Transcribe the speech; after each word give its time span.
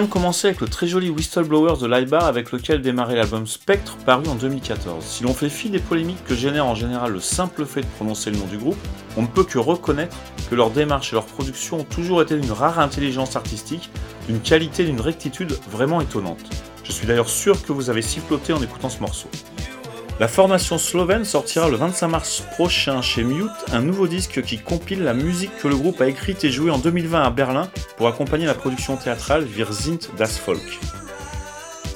vient 0.00 0.08
commencer 0.08 0.48
avec 0.48 0.62
le 0.62 0.66
très 0.66 0.86
joli 0.86 1.10
Whistleblowers 1.10 1.78
de 1.78 1.86
Lybar 1.86 2.24
avec 2.24 2.52
lequel 2.52 2.80
démarrait 2.80 3.16
l'album 3.16 3.46
Spectre 3.46 3.98
paru 4.06 4.26
en 4.28 4.34
2014. 4.34 5.04
Si 5.04 5.24
l'on 5.24 5.34
fait 5.34 5.50
fi 5.50 5.68
des 5.68 5.78
polémiques 5.78 6.24
que 6.24 6.34
génère 6.34 6.64
en 6.64 6.74
général 6.74 7.12
le 7.12 7.20
simple 7.20 7.66
fait 7.66 7.82
de 7.82 7.86
prononcer 7.86 8.30
le 8.30 8.38
nom 8.38 8.46
du 8.46 8.56
groupe, 8.56 8.78
on 9.18 9.22
ne 9.22 9.26
peut 9.26 9.44
que 9.44 9.58
reconnaître 9.58 10.16
que 10.48 10.54
leur 10.54 10.70
démarche 10.70 11.12
et 11.12 11.16
leur 11.16 11.26
production 11.26 11.80
ont 11.80 11.84
toujours 11.84 12.22
été 12.22 12.38
d'une 12.38 12.52
rare 12.52 12.78
intelligence 12.78 13.36
artistique, 13.36 13.90
d'une 14.26 14.40
qualité 14.40 14.84
d'une 14.84 15.02
rectitude 15.02 15.52
vraiment 15.70 16.00
étonnante. 16.00 16.48
Je 16.82 16.92
suis 16.92 17.06
d'ailleurs 17.06 17.28
sûr 17.28 17.62
que 17.62 17.72
vous 17.72 17.90
avez 17.90 18.00
siffloté 18.00 18.54
en 18.54 18.62
écoutant 18.62 18.88
ce 18.88 19.00
morceau. 19.00 19.28
La 20.20 20.28
formation 20.28 20.76
slovène 20.76 21.24
sortira 21.24 21.70
le 21.70 21.78
25 21.78 22.08
mars 22.08 22.42
prochain 22.52 23.00
chez 23.00 23.24
Mute 23.24 23.48
un 23.72 23.80
nouveau 23.80 24.06
disque 24.06 24.42
qui 24.42 24.58
compile 24.58 25.02
la 25.02 25.14
musique 25.14 25.56
que 25.56 25.66
le 25.66 25.74
groupe 25.74 25.98
a 26.02 26.08
écrite 26.08 26.44
et 26.44 26.50
jouée 26.50 26.70
en 26.70 26.76
2020 26.76 27.22
à 27.22 27.30
Berlin 27.30 27.70
pour 27.96 28.06
accompagner 28.06 28.44
la 28.44 28.52
production 28.52 28.98
théâtrale 28.98 29.46
Wir 29.46 29.72
sind 29.72 30.10
das 30.18 30.38
Volk. 30.44 30.78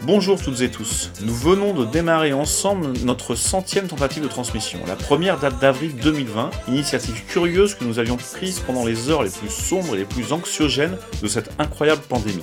Bonjour 0.04 0.40
toutes 0.40 0.62
et 0.62 0.70
tous, 0.70 1.10
nous 1.20 1.34
venons 1.34 1.74
de 1.74 1.84
démarrer 1.84 2.32
ensemble 2.32 2.94
notre 3.04 3.34
centième 3.34 3.88
tentative 3.88 4.22
de 4.22 4.28
transmission. 4.28 4.78
La 4.86 4.96
première 4.96 5.38
date 5.38 5.60
d'avril 5.60 5.94
2020, 5.94 6.50
initiative 6.68 7.26
curieuse 7.26 7.74
que 7.74 7.84
nous 7.84 7.98
avions 7.98 8.16
prise 8.16 8.60
pendant 8.60 8.86
les 8.86 9.10
heures 9.10 9.22
les 9.22 9.28
plus 9.28 9.50
sombres 9.50 9.96
et 9.96 9.98
les 9.98 10.04
plus 10.06 10.32
anxiogènes 10.32 10.96
de 11.20 11.28
cette 11.28 11.50
incroyable 11.58 12.00
pandémie. 12.08 12.42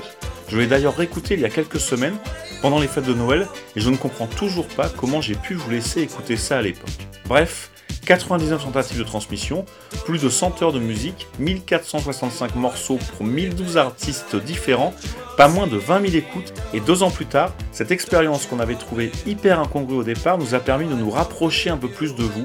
Je 0.51 0.57
l'ai 0.57 0.67
d'ailleurs 0.67 0.97
réécouté 0.97 1.35
il 1.35 1.39
y 1.39 1.45
a 1.45 1.50
quelques 1.50 1.79
semaines, 1.79 2.17
pendant 2.62 2.79
les 2.79 2.88
fêtes 2.88 3.06
de 3.06 3.13
Noël, 3.13 3.47
et 3.78 3.79
je 3.79 3.89
ne 3.89 3.95
comprends 3.95 4.28
toujours 4.28 4.67
pas 4.67 4.89
comment 4.89 5.22
j'ai 5.22 5.35
pu 5.35 5.53
vous 5.53 5.69
laisser 5.72 6.01
écouter 6.01 6.35
ça 6.35 6.57
à 6.57 6.62
l'époque. 6.62 6.89
Bref, 7.25 7.71
99 8.06 8.65
tentatives 8.65 8.98
de 8.98 9.03
transmission, 9.06 9.63
plus 10.03 10.21
de 10.21 10.27
100 10.27 10.62
heures 10.62 10.74
de 10.74 10.80
musique, 10.80 11.27
1465 11.39 12.56
morceaux 12.56 13.00
pour 13.15 13.25
1012 13.25 13.77
artistes 13.77 14.36
différents, 14.36 14.94
pas 15.38 15.48
moins 15.48 15.68
de 15.68 15.77
20 15.77 16.09
000 16.09 16.15
écoutes, 16.18 16.53
et 16.74 16.81
deux 16.81 17.01
ans 17.01 17.12
plus 17.12 17.27
tard, 17.27 17.53
cette 17.71 17.92
expérience 17.92 18.45
qu'on 18.45 18.59
avait 18.59 18.75
trouvée 18.75 19.13
hyper 19.25 19.62
incongrue 19.62 19.95
au 19.95 20.03
départ 20.03 20.38
nous 20.38 20.53
a 20.53 20.59
permis 20.59 20.88
de 20.88 20.95
nous 20.95 21.12
rapprocher 21.12 21.69
un 21.69 21.77
peu 21.77 21.88
plus 21.88 22.13
de 22.13 22.24
vous, 22.24 22.44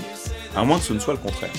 à 0.55 0.63
moins 0.63 0.79
que 0.79 0.85
ce 0.85 0.93
ne 0.93 1.01
soit 1.01 1.15
le 1.15 1.19
contraire. 1.19 1.51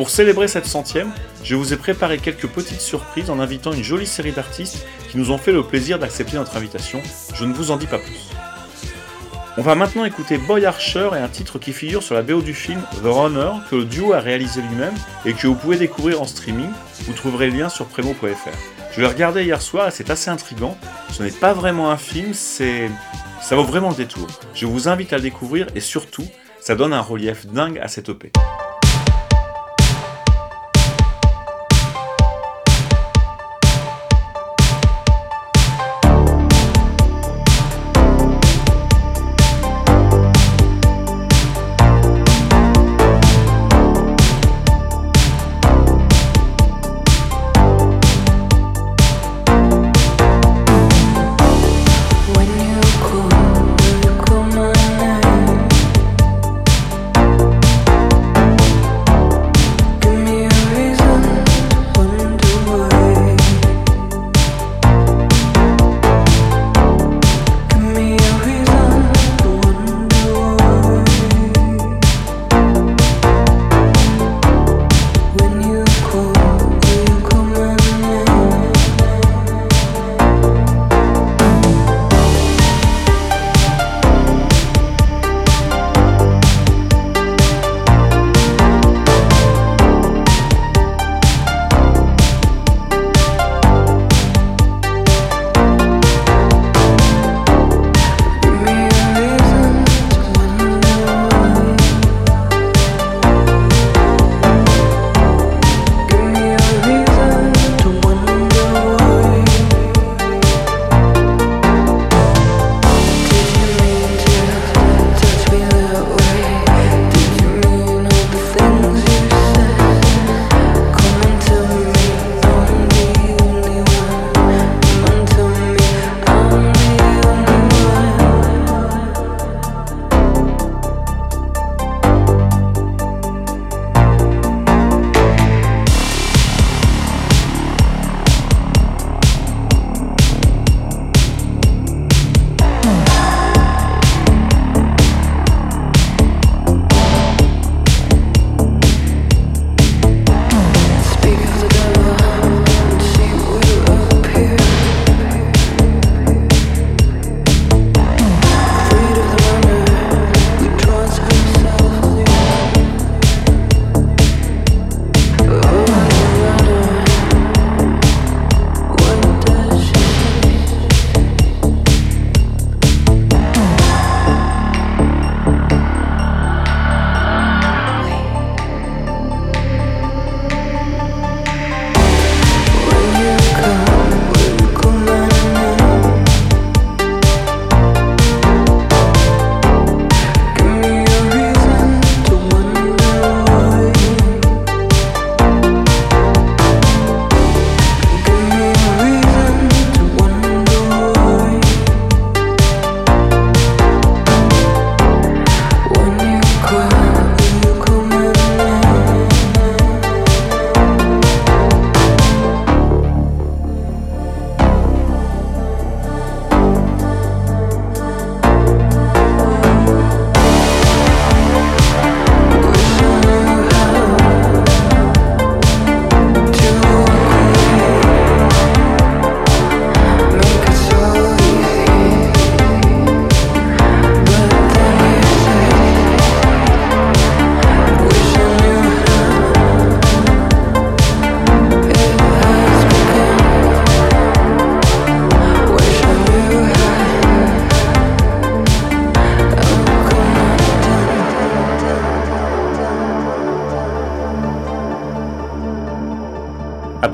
Pour 0.00 0.08
célébrer 0.08 0.48
cette 0.48 0.64
centième, 0.64 1.12
je 1.44 1.54
vous 1.54 1.74
ai 1.74 1.76
préparé 1.76 2.16
quelques 2.16 2.46
petites 2.46 2.80
surprises 2.80 3.28
en 3.28 3.38
invitant 3.38 3.70
une 3.74 3.84
jolie 3.84 4.06
série 4.06 4.32
d'artistes 4.32 4.86
qui 5.10 5.18
nous 5.18 5.30
ont 5.30 5.36
fait 5.36 5.52
le 5.52 5.62
plaisir 5.62 5.98
d'accepter 5.98 6.38
notre 6.38 6.56
invitation. 6.56 7.02
Je 7.34 7.44
ne 7.44 7.52
vous 7.52 7.70
en 7.70 7.76
dis 7.76 7.86
pas 7.86 7.98
plus. 7.98 8.30
On 9.58 9.62
va 9.62 9.74
maintenant 9.74 10.06
écouter 10.06 10.38
Boy 10.38 10.64
Archer 10.64 11.10
et 11.12 11.18
un 11.18 11.28
titre 11.28 11.58
qui 11.58 11.74
figure 11.74 12.02
sur 12.02 12.14
la 12.14 12.22
BO 12.22 12.40
du 12.40 12.54
film 12.54 12.80
The 13.02 13.08
Runner 13.08 13.50
que 13.68 13.76
le 13.76 13.84
duo 13.84 14.14
a 14.14 14.20
réalisé 14.20 14.62
lui-même 14.62 14.94
et 15.26 15.34
que 15.34 15.46
vous 15.46 15.54
pouvez 15.54 15.76
découvrir 15.76 16.22
en 16.22 16.26
streaming. 16.26 16.70
Vous 17.06 17.12
trouverez 17.12 17.50
le 17.50 17.58
lien 17.58 17.68
sur 17.68 17.84
premo.fr. 17.84 18.56
Je 18.92 19.02
l'ai 19.02 19.06
regardé 19.06 19.44
hier 19.44 19.60
soir 19.60 19.88
et 19.88 19.90
c'est 19.90 20.08
assez 20.08 20.30
intrigant. 20.30 20.78
Ce 21.12 21.22
n'est 21.22 21.30
pas 21.30 21.52
vraiment 21.52 21.90
un 21.90 21.98
film, 21.98 22.32
c'est. 22.32 22.90
Ça 23.42 23.54
vaut 23.54 23.64
vraiment 23.64 23.90
le 23.90 23.96
détour. 23.96 24.28
Je 24.54 24.64
vous 24.64 24.88
invite 24.88 25.12
à 25.12 25.16
le 25.16 25.22
découvrir 25.24 25.66
et 25.74 25.80
surtout, 25.80 26.24
ça 26.58 26.74
donne 26.74 26.94
un 26.94 27.02
relief 27.02 27.46
dingue 27.48 27.78
à 27.80 27.88
cette 27.88 28.08
EP. 28.08 28.32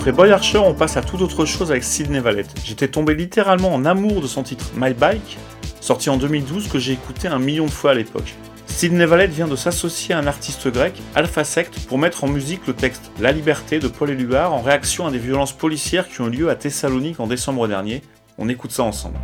Après 0.06 0.16
Boy 0.16 0.30
Archer, 0.30 0.58
on 0.58 0.72
passe 0.72 0.96
à 0.96 1.02
toute 1.02 1.20
autre 1.20 1.44
chose 1.46 1.72
avec 1.72 1.82
Sidney 1.82 2.20
Valette. 2.20 2.54
J'étais 2.64 2.86
tombé 2.86 3.12
littéralement 3.16 3.74
en 3.74 3.84
amour 3.84 4.20
de 4.20 4.28
son 4.28 4.44
titre 4.44 4.66
My 4.76 4.94
Bike, 4.94 5.36
sorti 5.80 6.10
en 6.10 6.16
2012 6.16 6.68
que 6.68 6.78
j'ai 6.78 6.92
écouté 6.92 7.26
un 7.26 7.40
million 7.40 7.66
de 7.66 7.72
fois 7.72 7.90
à 7.90 7.94
l'époque. 7.94 8.36
Sidney 8.68 9.04
Valette 9.04 9.32
vient 9.32 9.48
de 9.48 9.56
s'associer 9.56 10.14
à 10.14 10.20
un 10.20 10.28
artiste 10.28 10.68
grec, 10.68 10.94
Alpha 11.16 11.42
Sect, 11.42 11.88
pour 11.88 11.98
mettre 11.98 12.22
en 12.22 12.28
musique 12.28 12.68
le 12.68 12.74
texte 12.74 13.10
La 13.18 13.32
Liberté 13.32 13.80
de 13.80 13.88
Paul 13.88 14.10
Éluard 14.10 14.54
en 14.54 14.62
réaction 14.62 15.08
à 15.08 15.10
des 15.10 15.18
violences 15.18 15.52
policières 15.52 16.06
qui 16.08 16.20
ont 16.20 16.28
eu 16.28 16.36
lieu 16.36 16.50
à 16.50 16.54
Thessalonique 16.54 17.18
en 17.18 17.26
décembre 17.26 17.66
dernier. 17.66 18.02
On 18.38 18.48
écoute 18.48 18.70
ça 18.70 18.84
ensemble. 18.84 19.18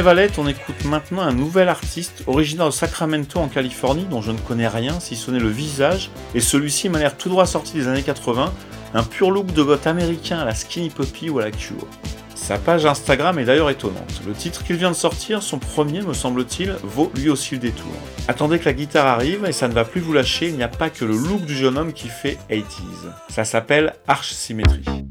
Valette, 0.00 0.38
on 0.38 0.48
écoute 0.48 0.84
maintenant 0.84 1.22
un 1.22 1.32
nouvel 1.32 1.68
artiste 1.68 2.22
originaire 2.26 2.66
de 2.66 2.70
Sacramento 2.70 3.38
en 3.38 3.48
Californie 3.48 4.06
dont 4.08 4.22
je 4.22 4.32
ne 4.32 4.38
connais 4.38 4.68
rien 4.68 4.98
si 5.00 5.16
ce 5.16 5.30
n'est 5.30 5.38
le 5.38 5.48
visage, 5.48 6.10
et 6.34 6.40
celui-ci 6.40 6.88
m'a 6.88 6.98
l'air 6.98 7.16
tout 7.16 7.28
droit 7.28 7.46
sorti 7.46 7.74
des 7.74 7.88
années 7.88 8.02
80, 8.02 8.52
un 8.94 9.02
pur 9.02 9.30
look 9.30 9.52
de 9.52 9.62
goth 9.62 9.86
américain 9.86 10.38
à 10.38 10.44
la 10.44 10.54
Skinny 10.54 10.90
Poppy 10.90 11.30
ou 11.30 11.38
à 11.40 11.42
la 11.44 11.50
Cure. 11.50 11.86
Sa 12.34 12.58
page 12.58 12.86
Instagram 12.86 13.38
est 13.38 13.44
d'ailleurs 13.44 13.70
étonnante. 13.70 14.22
Le 14.26 14.32
titre 14.32 14.64
qu'il 14.64 14.76
vient 14.76 14.90
de 14.90 14.96
sortir, 14.96 15.42
son 15.42 15.58
premier 15.58 16.02
me 16.02 16.12
semble-t-il, 16.12 16.74
vaut 16.82 17.12
lui 17.14 17.28
aussi 17.28 17.54
le 17.54 17.60
détour. 17.60 17.92
Attendez 18.28 18.58
que 18.58 18.64
la 18.64 18.72
guitare 18.72 19.06
arrive 19.06 19.44
et 19.46 19.52
ça 19.52 19.68
ne 19.68 19.74
va 19.74 19.84
plus 19.84 20.00
vous 20.00 20.12
lâcher, 20.12 20.48
il 20.48 20.56
n'y 20.56 20.62
a 20.62 20.68
pas 20.68 20.90
que 20.90 21.04
le 21.04 21.16
look 21.16 21.44
du 21.44 21.54
jeune 21.54 21.78
homme 21.78 21.92
qui 21.92 22.08
fait 22.08 22.38
80s. 22.50 22.64
Ça 23.28 23.44
s'appelle 23.44 23.94
Arch 24.08 24.32
Symétrie. 24.32 25.04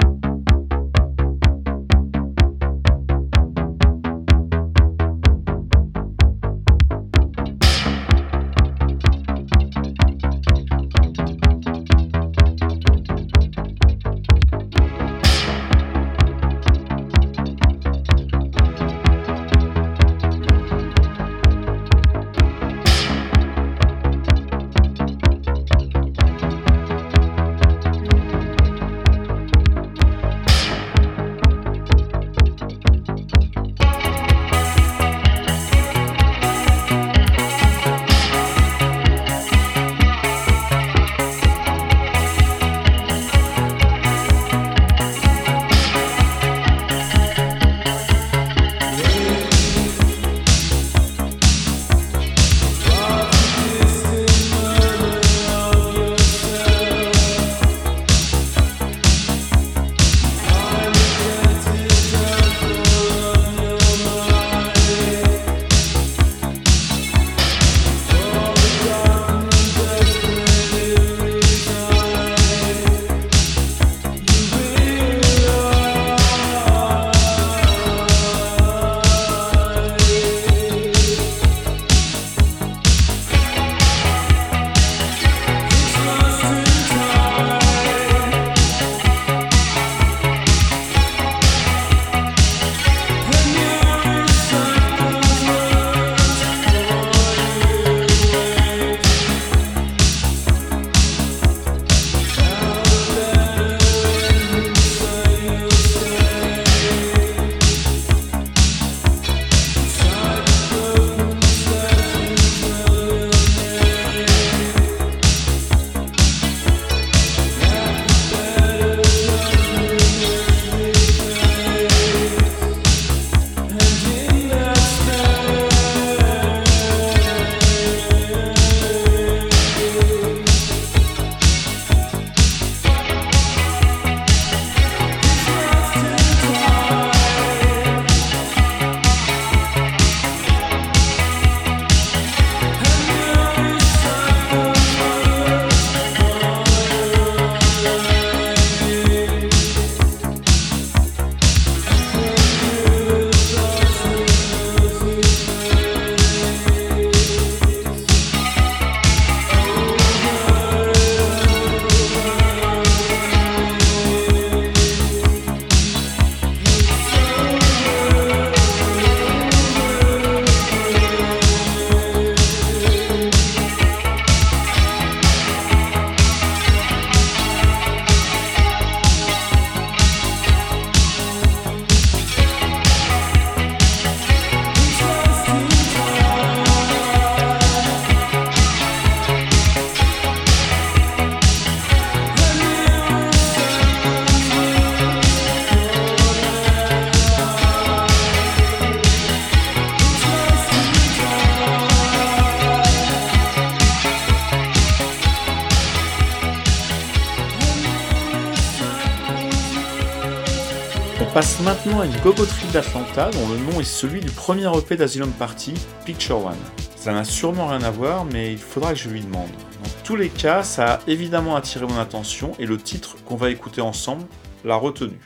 d'Atlanta 212.71 213.29
dont 213.31 213.49
le 213.49 213.57
nom 213.57 213.81
est 213.81 213.83
celui 213.83 214.21
du 214.21 214.31
premier 214.31 214.69
EP 214.77 214.95
d'Asylum 214.95 215.31
Party, 215.31 215.73
Picture 216.05 216.45
One. 216.45 216.55
Ça 216.95 217.11
n'a 217.11 217.25
sûrement 217.25 217.67
rien 217.67 217.81
à 217.83 217.91
voir, 217.91 218.23
mais 218.23 218.53
il 218.53 218.57
faudra 218.57 218.93
que 218.93 218.99
je 218.99 219.09
lui 219.09 219.19
demande. 219.19 219.49
Dans 219.83 219.89
tous 220.05 220.15
les 220.15 220.29
cas, 220.29 220.63
ça 220.63 220.93
a 220.93 220.99
évidemment 221.07 221.57
attiré 221.57 221.85
mon 221.85 221.99
attention 221.99 222.53
et 222.59 222.65
le 222.65 222.77
titre 222.77 223.17
qu'on 223.25 223.35
va 223.35 223.49
écouter 223.49 223.81
ensemble 223.81 224.23
l'a 224.63 224.75
retenu. 224.75 225.17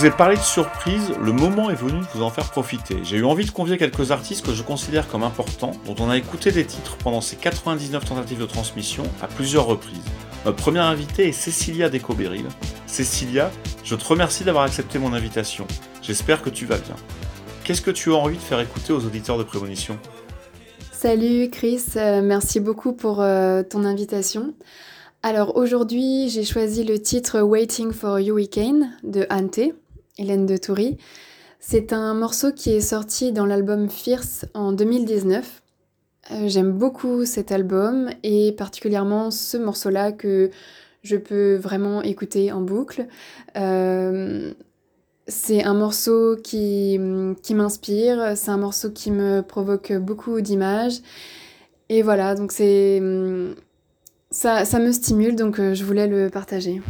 Vous 0.00 0.06
ai 0.06 0.10
parlé 0.10 0.36
de 0.36 0.40
surprise, 0.40 1.12
le 1.22 1.30
moment 1.30 1.68
est 1.68 1.74
venu 1.74 2.00
de 2.00 2.06
vous 2.14 2.22
en 2.22 2.30
faire 2.30 2.50
profiter. 2.50 2.96
J'ai 3.02 3.18
eu 3.18 3.24
envie 3.26 3.44
de 3.44 3.50
convier 3.50 3.76
quelques 3.76 4.12
artistes 4.12 4.46
que 4.46 4.54
je 4.54 4.62
considère 4.62 5.06
comme 5.08 5.22
importants, 5.22 5.72
dont 5.84 5.94
on 5.98 6.08
a 6.08 6.16
écouté 6.16 6.52
des 6.52 6.64
titres 6.64 6.96
pendant 6.96 7.20
ces 7.20 7.36
99 7.36 8.06
tentatives 8.06 8.40
de 8.40 8.46
transmission 8.46 9.02
à 9.20 9.26
plusieurs 9.26 9.66
reprises. 9.66 10.00
Notre 10.46 10.56
première 10.56 10.84
invitée 10.84 11.28
est 11.28 11.32
Cécilia 11.32 11.90
Decoberil. 11.90 12.46
Cécilia, 12.86 13.50
je 13.84 13.94
te 13.94 14.02
remercie 14.02 14.42
d'avoir 14.42 14.64
accepté 14.64 14.98
mon 14.98 15.12
invitation. 15.12 15.66
J'espère 16.00 16.40
que 16.40 16.48
tu 16.48 16.64
vas 16.64 16.78
bien. 16.78 16.96
Qu'est-ce 17.64 17.82
que 17.82 17.90
tu 17.90 18.10
as 18.10 18.16
envie 18.16 18.38
de 18.38 18.42
faire 18.42 18.60
écouter 18.60 18.94
aux 18.94 19.04
auditeurs 19.04 19.36
de 19.36 19.44
Prémonition? 19.44 19.98
Salut 20.92 21.50
Chris, 21.50 21.84
euh, 21.96 22.22
merci 22.22 22.58
beaucoup 22.58 22.94
pour 22.94 23.20
euh, 23.20 23.62
ton 23.64 23.84
invitation. 23.84 24.54
Alors 25.22 25.58
aujourd'hui, 25.58 26.30
j'ai 26.30 26.44
choisi 26.44 26.84
le 26.84 26.98
titre 26.98 27.42
Waiting 27.42 27.92
for 27.92 28.18
You 28.18 28.36
Weekend 28.36 28.86
de 29.02 29.26
Ante, 29.28 29.74
Hélène 30.20 30.46
de 30.46 30.56
Toury. 30.56 30.98
C'est 31.58 31.92
un 31.92 32.14
morceau 32.14 32.52
qui 32.52 32.70
est 32.70 32.80
sorti 32.80 33.32
dans 33.32 33.46
l'album 33.46 33.88
Fierce 33.88 34.46
en 34.54 34.72
2019. 34.72 35.62
Euh, 36.30 36.48
j'aime 36.48 36.72
beaucoup 36.72 37.24
cet 37.24 37.50
album 37.50 38.10
et 38.22 38.52
particulièrement 38.52 39.30
ce 39.30 39.56
morceau-là 39.56 40.12
que 40.12 40.50
je 41.02 41.16
peux 41.16 41.56
vraiment 41.56 42.02
écouter 42.02 42.52
en 42.52 42.60
boucle. 42.60 43.06
Euh, 43.56 44.52
c'est 45.26 45.64
un 45.64 45.74
morceau 45.74 46.36
qui, 46.36 47.00
qui 47.42 47.54
m'inspire, 47.54 48.36
c'est 48.36 48.50
un 48.50 48.56
morceau 48.58 48.90
qui 48.90 49.10
me 49.10 49.40
provoque 49.40 49.92
beaucoup 49.92 50.40
d'images. 50.40 51.00
Et 51.88 52.02
voilà, 52.02 52.34
donc 52.34 52.52
c'est 52.52 53.02
ça, 54.30 54.64
ça 54.64 54.78
me 54.78 54.92
stimule, 54.92 55.34
donc 55.34 55.58
euh, 55.58 55.74
je 55.74 55.84
voulais 55.84 56.06
le 56.06 56.30
partager. 56.30 56.80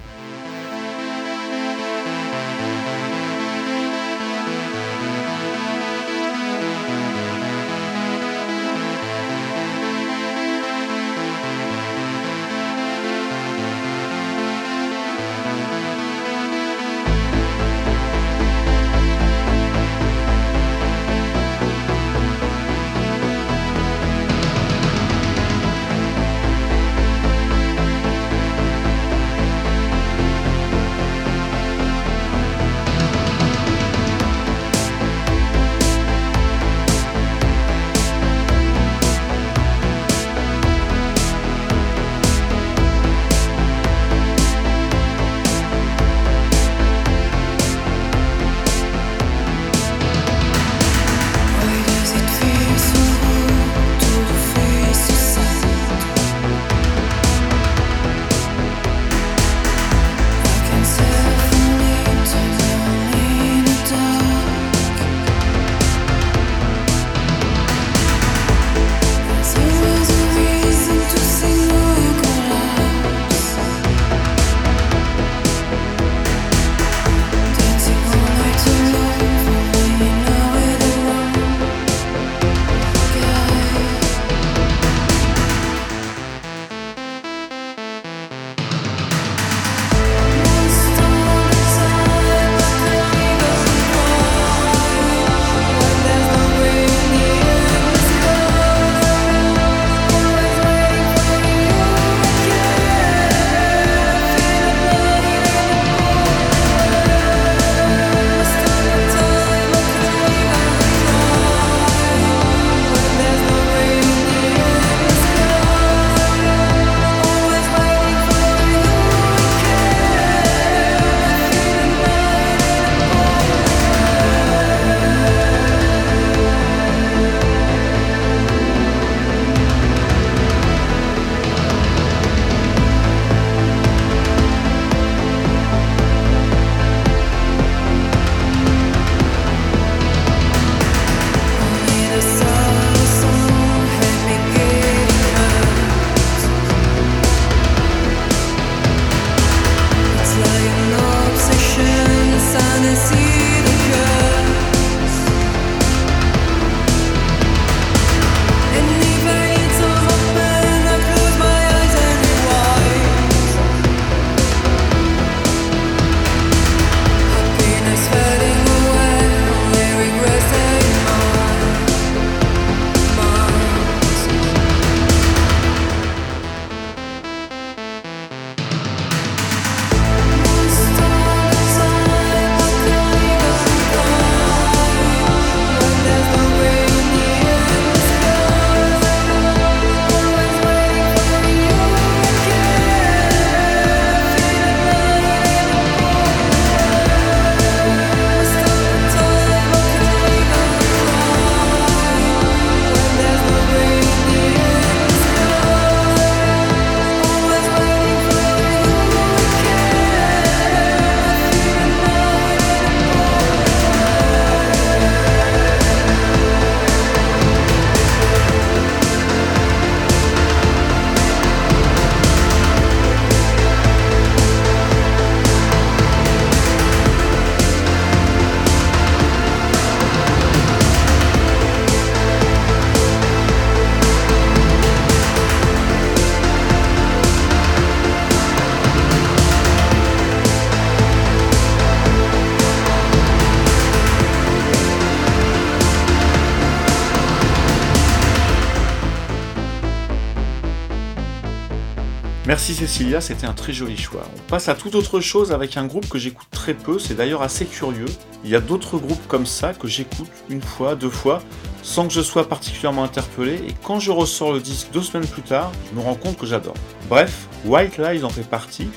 C'était 253.21 253.47
un 253.47 253.55
très 253.55 253.73
joli 253.73 253.97
choix. 253.97 254.23
On 254.37 254.51
passe 254.51 254.69
à 254.69 254.75
toute 254.75 254.95
autre 254.95 255.21
chose 255.21 255.53
avec 255.53 255.79
un 255.79 255.87
groupe 255.87 256.07
que 256.07 256.19
j'écoute 256.19 256.49
très 256.51 256.75
peu, 256.75 256.99
c'est 256.99 257.15
d'ailleurs 257.15 257.41
assez 257.41 257.65
curieux. 257.65 258.05
Il 258.45 258.51
y 258.51 258.55
a 258.55 258.61
d'autres 258.61 258.99
groupes 258.99 259.27
comme 259.27 259.47
ça 259.47 259.73
que 259.73 259.89
j'écoute 259.89 260.29
une 260.51 260.61
fois, 260.61 260.97
deux 260.97 261.09
fois, 261.09 261.43
sans 261.83 262.07
que 262.07 262.13
je 262.13 262.21
sois 262.21 262.47
particulièrement 262.47 263.03
interpellé, 263.03 263.55
et 263.55 263.75
quand 263.83 264.01
je 264.01 264.11
ressors 264.11 264.53
le 264.53 264.61
disque 264.61 264.89
deux 264.93 265.01
semaines 265.01 265.27
plus 265.27 265.41
tard, 265.41 265.73
je 265.91 265.99
me 265.99 266.05
rends 266.05 266.15
compte 266.15 266.37
que 266.37 266.45
j'adore. 266.45 266.75
Bref, 267.09 267.49
White 267.65 267.97
Lies 267.97 268.23
en 268.23 268.29
fait 268.29 268.47
partie, 268.47 268.89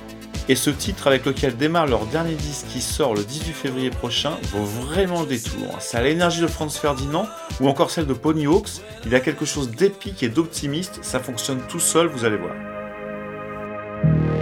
et 0.49 0.55
ce 0.55 0.69
titre 0.69 1.07
avec 1.07 1.25
lequel 1.25 1.55
démarre 1.55 1.87
leur 1.87 2.05
dernier 2.07 2.35
disque 2.35 2.65
qui 2.67 2.81
sort 2.81 3.15
le 3.15 3.23
18 3.23 3.53
février 3.53 3.89
prochain 3.89 4.33
vaut 4.51 4.65
vraiment 4.65 5.21
le 5.21 5.27
détour. 5.27 5.77
C'est 5.79 5.95
à 5.95 6.03
l'énergie 6.03 6.41
de 6.41 6.47
Franz 6.47 6.77
Ferdinand 6.77 7.25
ou 7.61 7.69
encore 7.69 7.89
celle 7.89 8.05
de 8.05 8.13
Pony 8.13 8.47
Hawks, 8.47 8.81
il 9.05 9.15
a 9.15 9.21
quelque 9.21 9.45
chose 9.45 9.71
d'épique 9.71 10.23
et 10.23 10.29
d'optimiste, 10.29 10.99
ça 11.03 11.21
fonctionne 11.21 11.61
tout 11.69 11.79
seul, 11.79 12.07
vous 12.07 12.25
allez 12.25 12.37
voir. 12.37 12.72
Thank 14.03 14.27
you. 14.27 14.32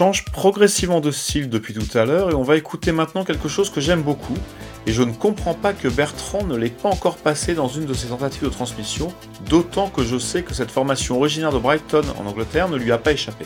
Change 0.00 0.24
progressivement 0.24 1.02
de 1.02 1.10
style 1.10 1.50
depuis 1.50 1.74
tout 1.74 1.98
à 1.98 2.06
l'heure 2.06 2.30
et 2.30 2.34
on 2.34 2.42
va 2.42 2.56
écouter 2.56 2.90
maintenant 2.90 3.22
quelque 3.22 3.48
chose 3.48 3.68
que 3.68 3.82
j'aime 3.82 4.00
beaucoup 4.00 4.38
et 4.86 4.92
je 4.92 5.02
ne 5.02 5.12
comprends 5.12 5.52
pas 5.52 5.74
que 5.74 5.88
Bertrand 5.88 6.42
ne 6.42 6.56
l'ait 6.56 6.70
pas 6.70 6.88
encore 6.88 7.18
passé 7.18 7.52
dans 7.52 7.68
une 7.68 7.84
de 7.84 7.92
ses 7.92 8.06
tentatives 8.06 8.44
de 8.44 8.48
transmission, 8.48 9.12
d'autant 9.50 9.90
que 9.90 10.02
je 10.02 10.16
sais 10.16 10.42
que 10.42 10.54
cette 10.54 10.70
formation 10.70 11.18
originaire 11.18 11.52
de 11.52 11.58
Brighton 11.58 12.00
en 12.18 12.24
Angleterre 12.24 12.70
ne 12.70 12.78
lui 12.78 12.92
a 12.92 12.96
pas 12.96 13.12
échappé. 13.12 13.44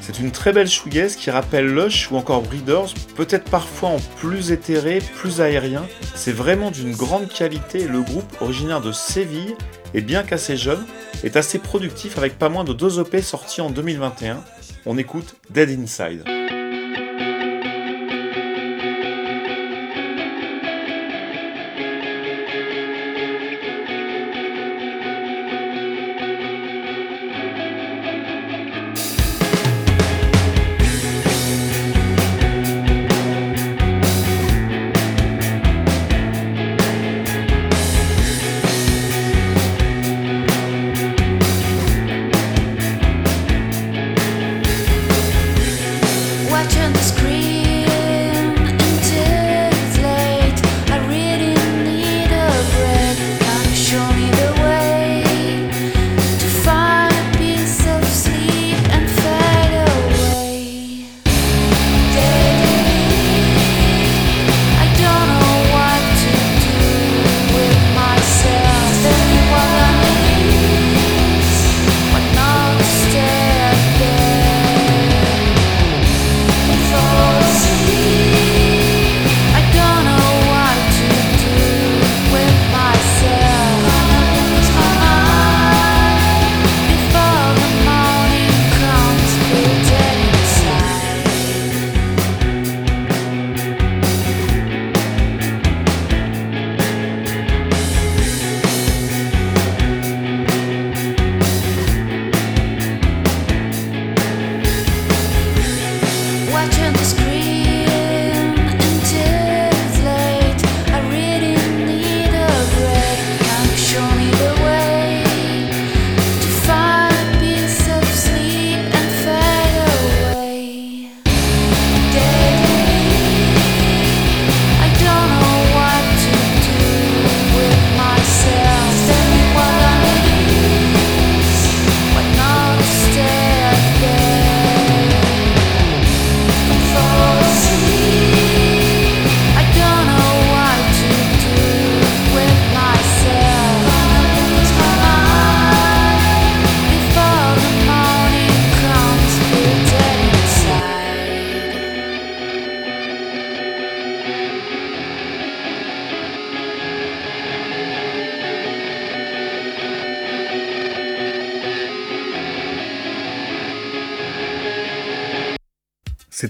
C'est 0.00 0.20
une 0.20 0.30
très 0.30 0.52
belle 0.52 0.68
shoegaze 0.68 1.16
qui 1.16 1.32
rappelle 1.32 1.66
Lush 1.66 2.12
ou 2.12 2.16
encore 2.16 2.42
Breeders, 2.42 2.94
peut-être 3.16 3.50
parfois 3.50 3.88
en 3.88 4.00
plus 4.18 4.52
éthéré, 4.52 5.02
plus 5.16 5.40
aérien. 5.40 5.84
C'est 6.14 6.30
vraiment 6.30 6.70
d'une 6.70 6.94
grande 6.94 7.26
qualité 7.26 7.88
le 7.88 8.02
groupe, 8.02 8.32
originaire 8.40 8.82
de 8.82 8.92
Séville, 8.92 9.56
et 9.94 10.00
bien 10.00 10.22
qu'assez 10.22 10.56
jeune, 10.56 10.84
est 11.24 11.36
assez 11.36 11.58
productif 11.58 12.18
avec 12.18 12.38
pas 12.38 12.48
moins 12.48 12.62
de 12.62 12.72
deux 12.72 13.00
EP 13.00 13.20
sortis 13.20 13.60
en 13.60 13.70
2021, 13.70 14.44
on 14.86 14.98
écoute 14.98 15.36
Dead 15.50 15.70
Inside. 15.70 16.61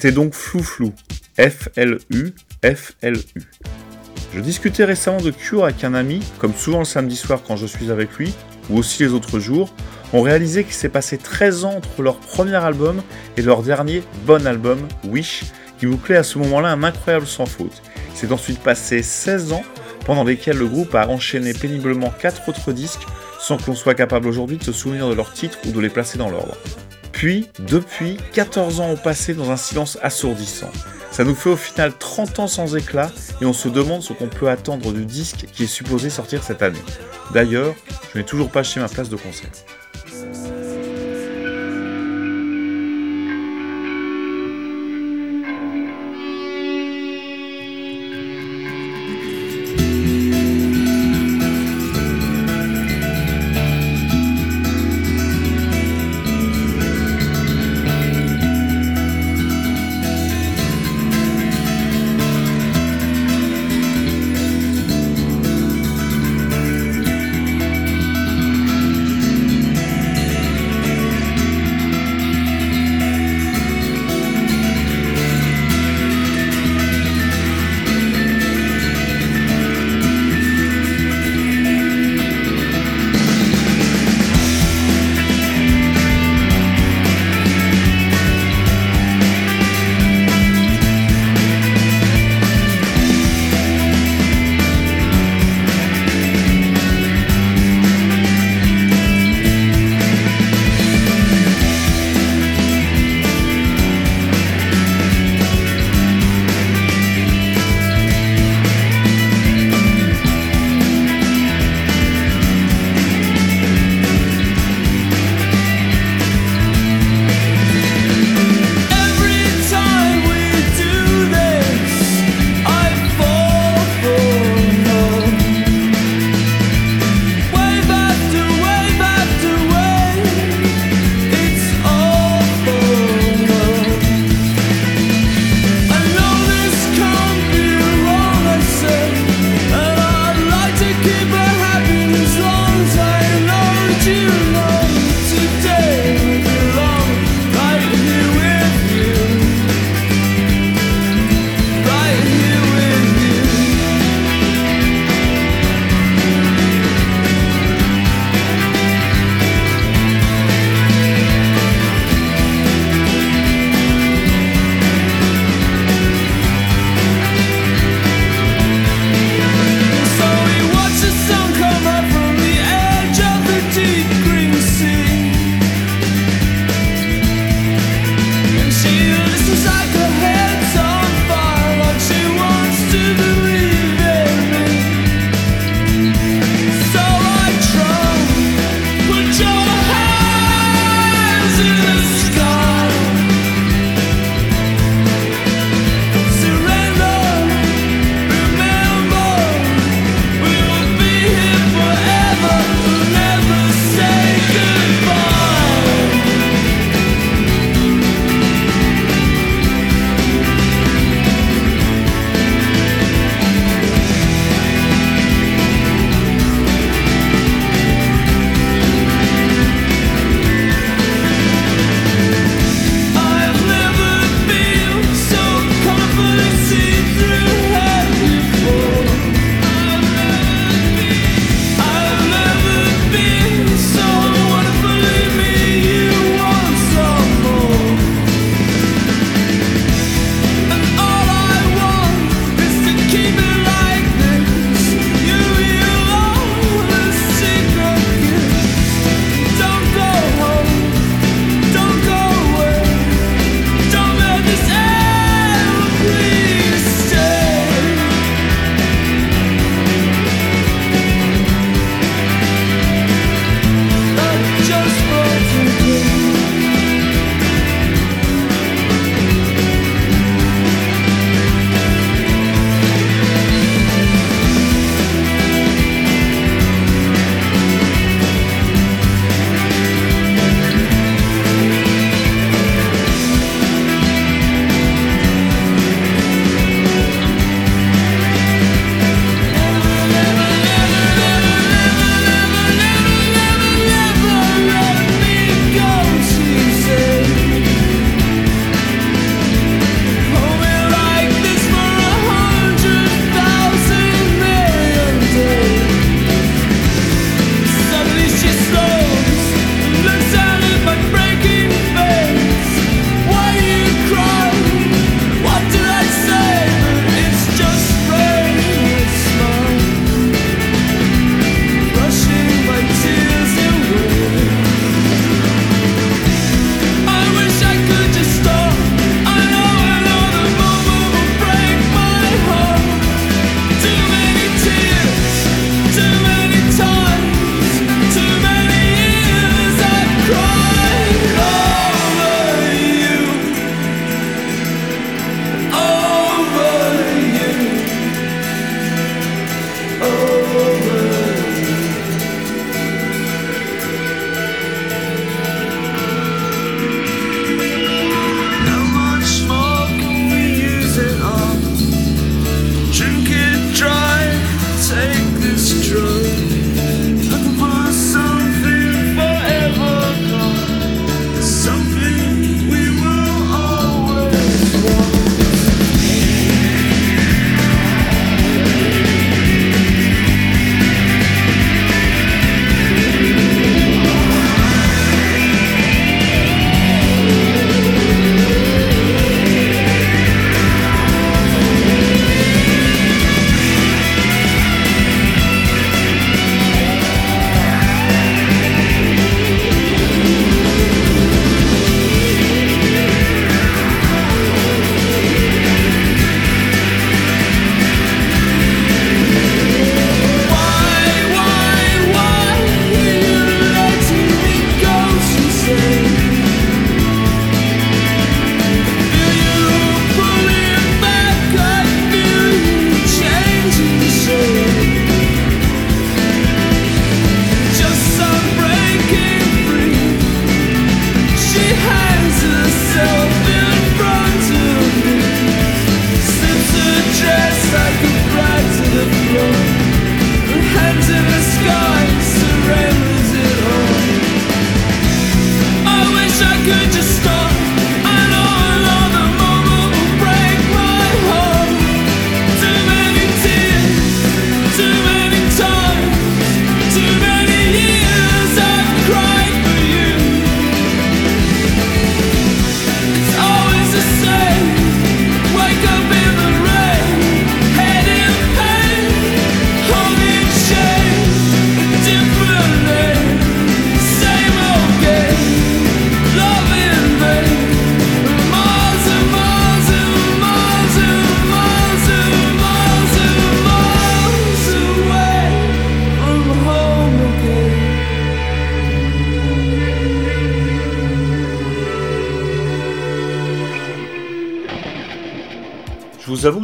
C'était 0.03 0.17
donc 0.17 0.35
Flou 0.35 0.93
F-L-U, 1.39 2.35
F-L-U. 2.65 3.43
Je 4.35 4.41
discutais 4.41 4.85
récemment 4.85 5.21
de 5.21 5.31
Cure 5.31 5.63
avec 5.63 5.85
un 5.85 5.95
ami, 5.95 6.19
comme 6.41 6.55
souvent 6.55 6.81
le 6.81 6.85
samedi 6.85 7.15
soir 7.15 7.41
quand 7.47 7.55
je 7.55 7.67
suis 7.67 7.89
avec 7.89 8.13
lui, 8.15 8.35
ou 8.69 8.79
aussi 8.79 9.05
les 9.05 9.13
autres 9.13 9.39
jours, 9.39 9.73
ont 10.13 10.23
réalisé 10.23 10.65
qu'il 10.65 10.75
s'est 10.75 10.89
passé 10.89 11.19
13 11.19 11.65
ans 11.65 11.77
entre 11.77 12.03
leur 12.03 12.17
premier 12.17 12.57
album 12.57 13.01
et 13.37 13.43
leur 13.43 13.63
dernier 13.63 14.03
bon 14.27 14.45
album, 14.45 14.81
Wish, 15.05 15.45
qui 15.79 15.87
vous 15.87 15.99
plaît 15.99 16.17
à 16.17 16.25
ce 16.25 16.37
moment-là 16.41 16.71
un 16.71 16.83
incroyable 16.83 17.29
sans 17.29 17.47
faute. 17.47 17.81
Il 18.11 18.17
s'est 18.17 18.33
ensuite 18.33 18.59
passé 18.59 19.05
16 19.05 19.53
ans 19.53 19.63
pendant 20.05 20.25
lesquels 20.25 20.59
le 20.59 20.67
groupe 20.67 20.97
a 20.97 21.07
enchaîné 21.07 21.55
péniblement 21.55 22.11
4 22.11 22.49
autres 22.49 22.73
disques 22.73 23.07
sans 23.39 23.57
qu'on 23.57 23.77
soit 23.77 23.95
capable 23.95 24.27
aujourd'hui 24.27 24.57
de 24.57 24.65
se 24.65 24.73
souvenir 24.73 25.09
de 25.09 25.15
leurs 25.15 25.33
titres 25.33 25.59
ou 25.65 25.71
de 25.71 25.79
les 25.79 25.91
placer 25.91 26.19
dans 26.19 26.29
l'ordre. 26.29 26.57
Puis, 27.13 27.49
depuis, 27.61 28.17
14 28.33 28.81
ans 28.81 28.91
ont 28.91 28.97
passé 28.97 29.35
dans 29.35 29.51
un 29.51 29.57
silence 29.57 29.99
assourdissant. 30.03 30.71
Ça 31.11 31.25
nous 31.25 31.35
fait 31.35 31.51
au 31.51 31.57
final 31.57 31.93
30 31.97 32.39
ans 32.39 32.47
sans 32.47 32.75
éclat 32.75 33.11
et 33.41 33.45
on 33.45 33.53
se 33.53 33.69
demande 33.69 34.03
ce 34.03 34.15
qu'on 34.15 34.29
peut 34.29 34.49
attendre 34.49 34.93
du 34.93 35.05
disque 35.05 35.47
qui 35.53 35.65
est 35.65 35.67
supposé 35.67 36.09
sortir 36.09 36.43
cette 36.43 36.63
année. 36.63 36.83
D'ailleurs, 37.35 37.75
je 38.13 38.19
n'ai 38.19 38.25
toujours 38.25 38.51
pas 38.51 38.61
acheté 38.61 38.81
ma 38.81 38.89
place 38.89 39.11
de 39.11 39.17
concert. 39.17 39.51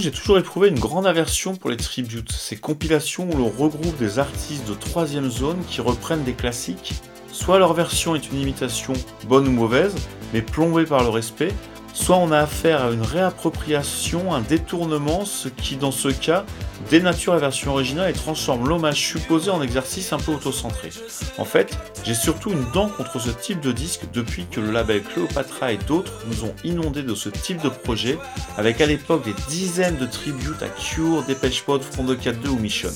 J'ai 0.09 0.15
toujours 0.15 0.39
éprouvé 0.39 0.71
une 0.71 0.79
grande 0.79 1.07
aversion 1.07 1.55
pour 1.55 1.69
les 1.69 1.77
tributes, 1.77 2.33
ces 2.33 2.57
compilations 2.57 3.29
où 3.31 3.37
l'on 3.37 3.51
regroupe 3.51 3.99
des 3.99 4.19
artistes 4.19 4.67
de 4.67 4.73
troisième 4.73 5.31
zone 5.31 5.59
qui 5.69 5.83
reprennent 5.83 6.25
des 6.25 6.33
classiques. 6.33 6.95
Soit 7.31 7.59
leur 7.59 7.75
version 7.75 8.17
est 8.17 8.33
une 8.33 8.41
imitation, 8.41 8.95
bonne 9.27 9.47
ou 9.47 9.51
mauvaise, 9.51 9.95
mais 10.33 10.41
plombée 10.41 10.87
par 10.87 11.03
le 11.03 11.11
respect, 11.11 11.53
soit 11.93 12.17
on 12.17 12.33
a 12.33 12.39
affaire 12.39 12.87
à 12.87 12.91
une 12.91 13.03
réappropriation, 13.03 14.33
un 14.33 14.41
détournement, 14.41 15.27
ce 15.27 15.51
qui 15.51 15.77
dans 15.77 15.91
ce 15.91 16.09
cas 16.09 16.47
dénature 16.89 17.35
la 17.35 17.41
version 17.41 17.73
originale 17.73 18.09
et 18.09 18.15
transforme 18.15 18.67
l'hommage 18.67 18.97
supposé 18.97 19.51
en 19.51 19.61
exercice 19.61 20.15
un 20.15 20.19
peu 20.19 20.33
autocentré. 20.33 20.89
En 21.37 21.45
fait, 21.45 21.77
j'ai 22.09 22.15
surtout 22.15 22.51
une 22.51 22.65
dent 22.73 22.89
contre 22.89 23.21
ce 23.21 23.29
type 23.29 23.61
de 23.61 23.71
disque 23.71 24.05
depuis 24.15 24.47
que 24.47 24.61
le 24.61 24.71
label 24.71 25.03
Cleopatra 25.03 25.73
et 25.73 25.77
d'autres 25.77 26.15
nous 26.27 26.45
ont 26.45 26.55
inondés 26.65 27.03
de 27.03 27.15
ce 27.15 27.29
type 27.29 27.61
de 27.61 27.69
projet, 27.69 28.17
avec 28.57 28.81
à 28.81 28.87
l'époque 28.87 29.27
des 29.27 29.35
dizaines 29.51 29.99
de 29.99 30.07
tributes 30.07 30.63
à 30.63 30.69
Cure, 30.69 31.23
Dépêche 31.25 31.67
Mode, 31.69 31.83
Front 31.83 32.05
de 32.05 32.15
4-2 32.15 32.49
ou 32.49 32.59
Mission. 32.59 32.89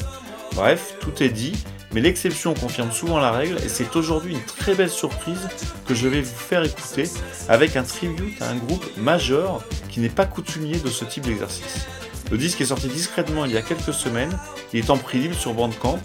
Bref, 0.55 0.95
tout 0.99 1.23
est 1.23 1.29
dit, 1.29 1.53
mais 1.93 2.01
l'exception 2.01 2.55
confirme 2.55 2.91
souvent 2.91 3.19
la 3.19 3.33
règle 3.33 3.59
et 3.63 3.69
c'est 3.69 3.95
aujourd'hui 3.97 4.33
une 4.33 4.45
très 4.45 4.75
belle 4.75 4.89
surprise 4.89 5.47
que 5.87 5.95
je 5.95 6.09
vais 6.09 6.23
vous 6.23 6.35
faire 6.35 6.65
écouter 6.65 7.05
avec 7.51 7.77
un 7.77 7.83
tribute 7.83 8.41
à 8.41 8.49
un 8.49 8.57
groupe 8.57 8.97
majeur 8.97 9.63
qui 9.91 10.01
n'est 10.01 10.09
pas 10.09 10.25
coutumier 10.25 10.79
de 10.79 10.89
ce 10.89 11.05
type 11.05 11.25
d'exercice. 11.25 11.87
Le 12.31 12.39
disque 12.39 12.63
est 12.63 12.67
sorti 12.67 12.89
discrètement 12.89 13.45
il 13.45 13.53
y 13.53 13.59
a 13.59 13.63
quelques 13.63 13.93
semaines, 13.93 14.35
il 14.73 14.79
est 14.79 14.89
en 14.89 14.97
prix 14.97 15.19
libre 15.19 15.37
sur 15.37 15.53
Bandcamp. 15.53 16.01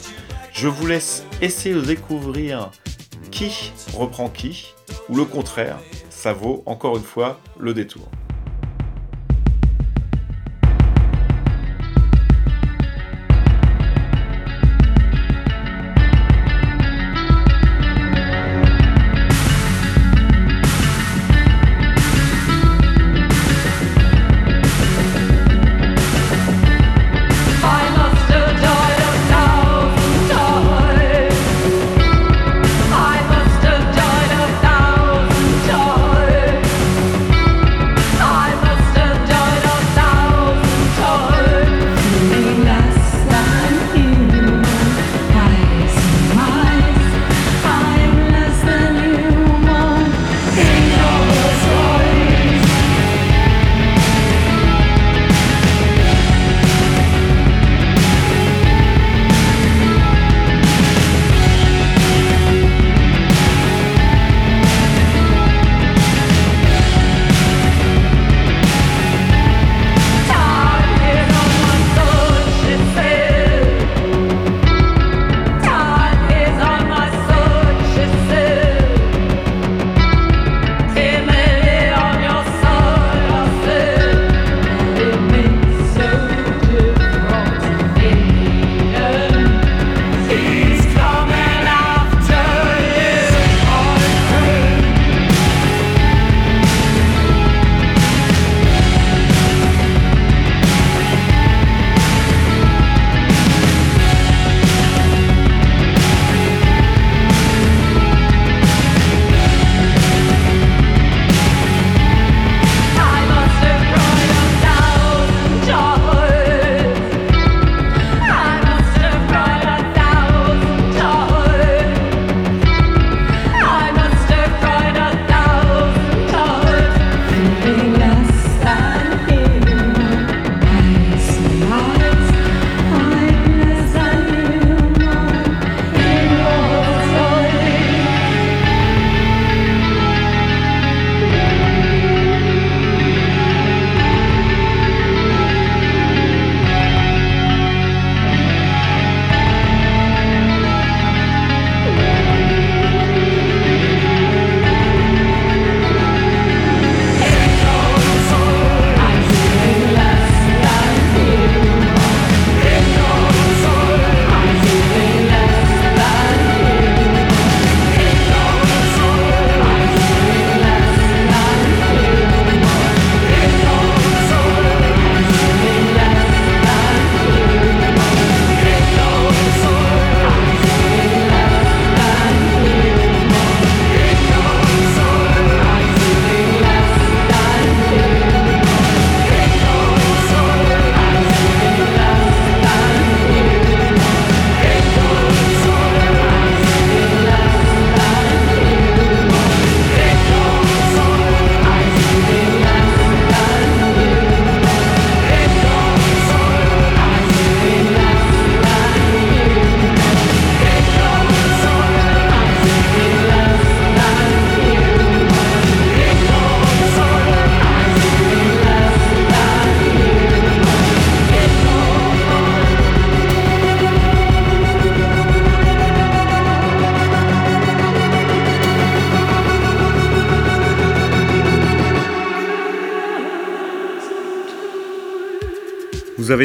Je 0.60 0.68
vous 0.68 0.88
laisse 0.88 1.24
essayer 1.40 1.76
de 1.76 1.82
découvrir 1.82 2.72
qui 3.30 3.72
reprend 3.94 4.28
qui, 4.28 4.74
ou 5.08 5.16
le 5.16 5.24
contraire, 5.24 5.78
ça 6.10 6.34
vaut 6.34 6.64
encore 6.66 6.98
une 6.98 7.04
fois 7.04 7.40
le 7.60 7.76
détour. 7.76 8.10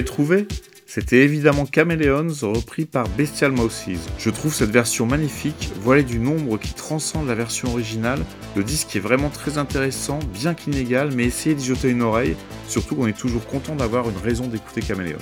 Trouvé 0.01 0.49
C'était 0.86 1.18
évidemment 1.18 1.66
Chameleons 1.72 2.32
repris 2.40 2.86
par 2.86 3.07
Bestial 3.11 3.53
Mouses. 3.53 3.99
Je 4.18 4.30
trouve 4.30 4.55
cette 4.55 4.70
version 4.70 5.05
magnifique, 5.05 5.70
voilée 5.82 6.03
du 6.03 6.18
nombre 6.18 6.57
qui 6.59 6.72
transcende 6.72 7.28
la 7.28 7.34
version 7.34 7.68
originale. 7.68 8.20
Le 8.57 8.64
disque 8.64 8.97
est 8.97 9.01
vraiment 9.01 9.28
très 9.28 9.59
intéressant, 9.59 10.18
bien 10.32 10.55
qu'inégal, 10.55 11.11
mais 11.14 11.24
essayez 11.24 11.55
d'y 11.55 11.66
jeter 11.66 11.90
une 11.90 12.01
oreille, 12.01 12.36
surtout 12.68 12.97
qu'on 12.97 13.07
est 13.07 13.18
toujours 13.18 13.45
content 13.47 13.76
d'avoir 13.76 14.09
une 14.09 14.16
raison 14.16 14.47
d'écouter 14.47 14.80
Chameleons. 14.80 15.18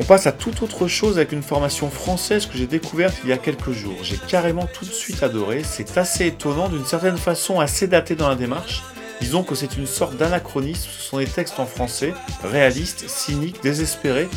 On 0.00 0.04
passe 0.04 0.26
à 0.26 0.32
toute 0.32 0.60
autre 0.62 0.88
chose 0.88 1.16
avec 1.18 1.30
une 1.30 1.42
formation 1.42 1.88
française 1.88 2.46
que 2.46 2.58
j'ai 2.58 2.66
découverte 2.66 3.14
il 3.22 3.30
y 3.30 3.32
a 3.32 3.38
quelques 3.38 3.70
jours. 3.70 3.98
J'ai 4.02 4.16
carrément 4.16 4.66
tout 4.66 4.84
de 4.84 4.90
suite 4.90 5.22
adoré, 5.22 5.62
c'est 5.62 5.96
assez 5.98 6.26
étonnant, 6.26 6.68
d'une 6.68 6.84
certaine 6.84 7.18
façon 7.18 7.60
assez 7.60 7.86
daté 7.86 8.16
dans 8.16 8.28
la 8.28 8.34
démarche. 8.34 8.82
Disons 9.20 9.42
que 9.42 9.54
c'est 9.54 9.76
une 9.76 9.86
sorte 9.86 10.16
d'anachronisme, 10.16 10.88
ce 10.90 11.02
sont 11.02 11.18
des 11.18 11.26
textes 11.26 11.60
en 11.60 11.66
français, 11.66 12.14
réalistes, 12.42 13.08
cyniques, 13.08 13.62
désespérés, 13.62 14.28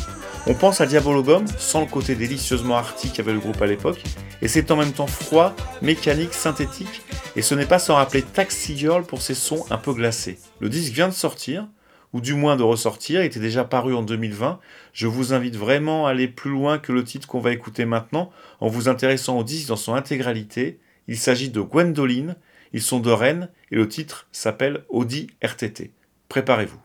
on 0.46 0.52
pense 0.52 0.82
à 0.82 0.86
Diabologum, 0.86 1.46
sans 1.58 1.80
le 1.80 1.86
côté 1.86 2.14
délicieusement 2.14 2.76
arctique 2.76 3.14
qu'avait 3.14 3.32
le 3.32 3.38
groupe 3.38 3.62
à 3.62 3.66
l'époque, 3.66 4.02
et 4.42 4.48
c'est 4.48 4.70
en 4.70 4.76
même 4.76 4.92
temps 4.92 5.06
froid, 5.06 5.56
mécanique, 5.80 6.34
synthétique, 6.34 7.00
et 7.34 7.40
ce 7.40 7.54
n'est 7.54 7.64
pas 7.64 7.78
sans 7.78 7.94
rappeler 7.94 8.20
Taxi 8.20 8.76
Girl 8.76 9.04
pour 9.04 9.22
ses 9.22 9.34
sons 9.34 9.64
un 9.70 9.78
peu 9.78 9.94
glacés. 9.94 10.38
Le 10.60 10.68
disque 10.68 10.92
vient 10.92 11.08
de 11.08 11.14
sortir, 11.14 11.66
ou 12.12 12.20
du 12.20 12.34
moins 12.34 12.56
de 12.56 12.62
ressortir, 12.62 13.22
il 13.22 13.26
était 13.26 13.40
déjà 13.40 13.64
paru 13.64 13.94
en 13.94 14.02
2020. 14.02 14.60
Je 14.92 15.06
vous 15.06 15.32
invite 15.32 15.56
vraiment 15.56 16.06
à 16.06 16.10
aller 16.10 16.28
plus 16.28 16.50
loin 16.50 16.78
que 16.78 16.92
le 16.92 17.04
titre 17.04 17.26
qu'on 17.26 17.40
va 17.40 17.50
écouter 17.50 17.86
maintenant 17.86 18.30
en 18.60 18.68
vous 18.68 18.88
intéressant 18.88 19.38
au 19.38 19.44
disque 19.44 19.68
dans 19.68 19.76
son 19.76 19.94
intégralité. 19.94 20.78
Il 21.08 21.18
s'agit 21.18 21.48
de 21.48 21.60
Gwendoline, 21.60 22.36
ils 22.74 22.82
sont 22.82 22.98
de 22.98 23.12
Rennes 23.12 23.48
et 23.70 23.76
le 23.76 23.88
titre 23.88 24.26
s'appelle 24.32 24.84
Audi 24.88 25.28
RTT. 25.40 25.92
Préparez-vous. 26.28 26.80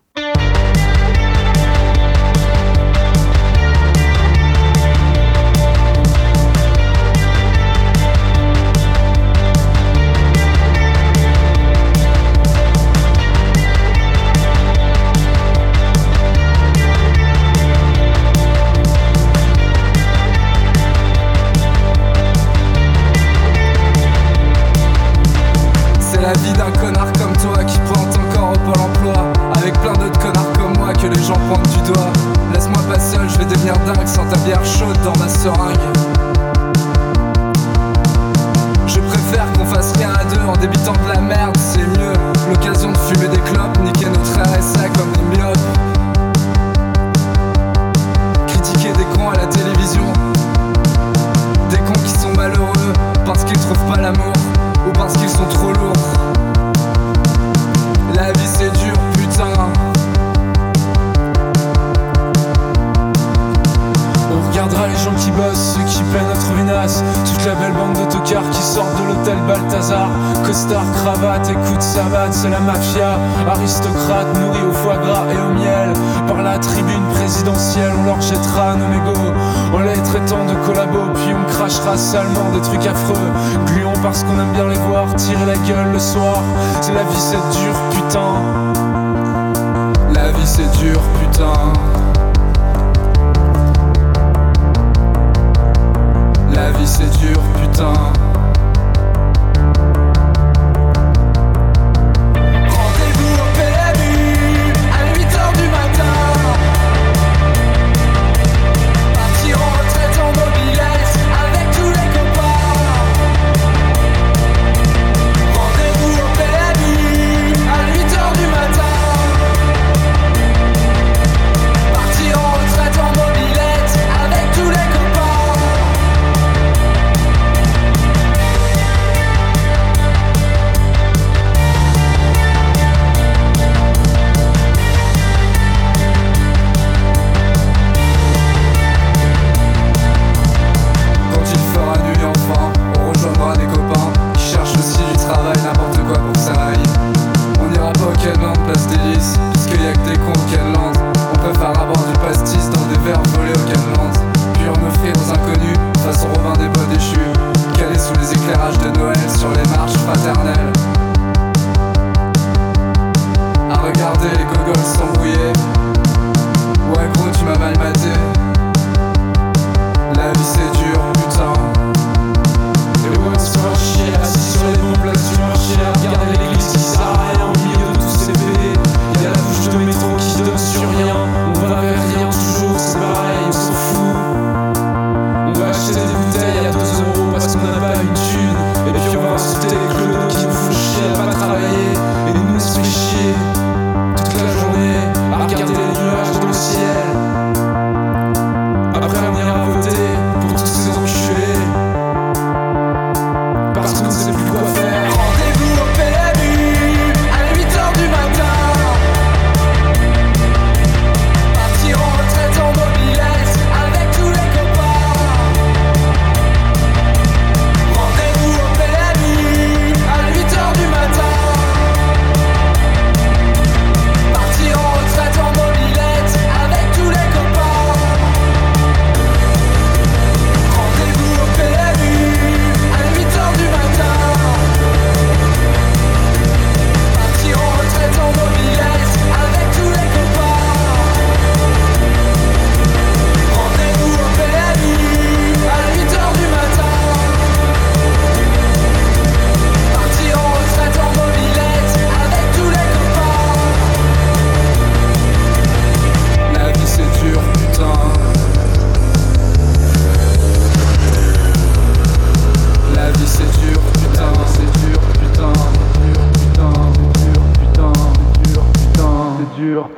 C'est 88.09 88.58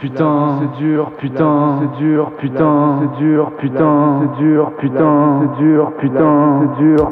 putain, 0.01 0.59
c'est 0.59 0.83
dur, 0.83 1.11
putain, 1.19 1.79
c'est 1.79 2.03
dur, 2.03 2.31
putain, 2.37 2.99
c'est 3.01 3.23
dur, 3.23 3.51
putain, 3.57 4.19
c'est 4.21 4.43
dur, 4.43 4.71
putain, 4.79 5.41
c'est 5.41 5.63
dur, 5.63 5.93
putain, 5.99 6.61
c'est 6.61 6.83
dur. 6.83 7.09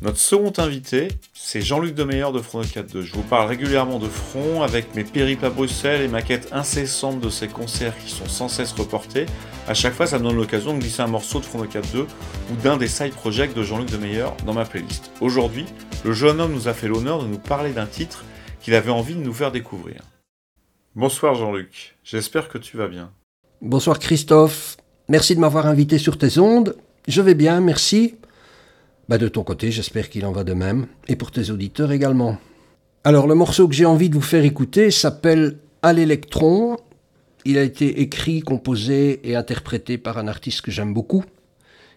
Notre 0.00 0.16
second 0.16 0.52
invité, 0.58 1.08
c'est 1.34 1.60
Jean-Luc 1.60 1.94
Demeyer 1.94 2.32
de 2.32 2.38
Front 2.38 2.60
4.2. 2.60 3.02
Je 3.02 3.12
vous 3.14 3.22
parle 3.22 3.48
régulièrement 3.48 3.98
de 3.98 4.06
Front 4.06 4.62
avec 4.62 4.94
mes 4.94 5.04
périples 5.04 5.44
à 5.44 5.50
Bruxelles 5.50 6.02
et 6.02 6.08
ma 6.08 6.22
quête 6.22 6.48
incessante 6.52 7.20
de 7.20 7.28
ces 7.28 7.48
concerts 7.48 7.98
qui 7.98 8.10
sont 8.10 8.28
sans 8.28 8.48
cesse 8.48 8.72
reportés. 8.72 9.26
À 9.66 9.74
chaque 9.74 9.92
fois, 9.92 10.06
ça 10.06 10.18
me 10.18 10.24
donne 10.24 10.36
l'occasion 10.36 10.72
de 10.72 10.78
glisser 10.78 11.02
un 11.02 11.08
morceau 11.08 11.40
de 11.40 11.44
Front 11.44 11.62
4.2 11.64 11.98
ou 11.98 12.56
d'un 12.62 12.76
des 12.76 12.86
side 12.86 13.12
projects 13.12 13.54
de 13.54 13.62
Jean-Luc 13.62 13.90
Demeyer 13.90 14.26
dans 14.46 14.54
ma 14.54 14.64
playlist. 14.64 15.10
Aujourd'hui, 15.20 15.66
le 16.04 16.12
jeune 16.12 16.40
homme 16.40 16.52
nous 16.52 16.68
a 16.68 16.72
fait 16.72 16.88
l'honneur 16.88 17.22
de 17.22 17.26
nous 17.26 17.38
parler 17.38 17.72
d'un 17.72 17.86
titre 17.86 18.24
qu'il 18.60 18.74
avait 18.74 18.92
envie 18.92 19.14
de 19.14 19.22
nous 19.22 19.34
faire 19.34 19.50
découvrir. 19.50 20.00
Bonsoir 20.98 21.36
Jean-Luc, 21.36 21.96
j'espère 22.02 22.48
que 22.48 22.58
tu 22.58 22.76
vas 22.76 22.88
bien. 22.88 23.12
Bonsoir 23.62 24.00
Christophe, 24.00 24.76
merci 25.08 25.36
de 25.36 25.40
m'avoir 25.40 25.66
invité 25.66 25.96
sur 25.96 26.18
tes 26.18 26.40
ondes. 26.40 26.74
Je 27.06 27.22
vais 27.22 27.36
bien, 27.36 27.60
merci. 27.60 28.16
Bah 29.08 29.16
de 29.16 29.28
ton 29.28 29.44
côté, 29.44 29.70
j'espère 29.70 30.10
qu'il 30.10 30.26
en 30.26 30.32
va 30.32 30.42
de 30.42 30.54
même, 30.54 30.88
et 31.06 31.14
pour 31.14 31.30
tes 31.30 31.50
auditeurs 31.50 31.92
également. 31.92 32.36
Alors 33.04 33.28
le 33.28 33.36
morceau 33.36 33.68
que 33.68 33.76
j'ai 33.76 33.84
envie 33.84 34.10
de 34.10 34.16
vous 34.16 34.20
faire 34.20 34.42
écouter 34.42 34.90
s'appelle 34.90 35.58
À 35.82 35.92
l'électron. 35.92 36.78
Il 37.44 37.58
a 37.58 37.62
été 37.62 38.00
écrit, 38.00 38.40
composé 38.40 39.20
et 39.22 39.36
interprété 39.36 39.98
par 39.98 40.18
un 40.18 40.26
artiste 40.26 40.62
que 40.62 40.72
j'aime 40.72 40.94
beaucoup, 40.94 41.24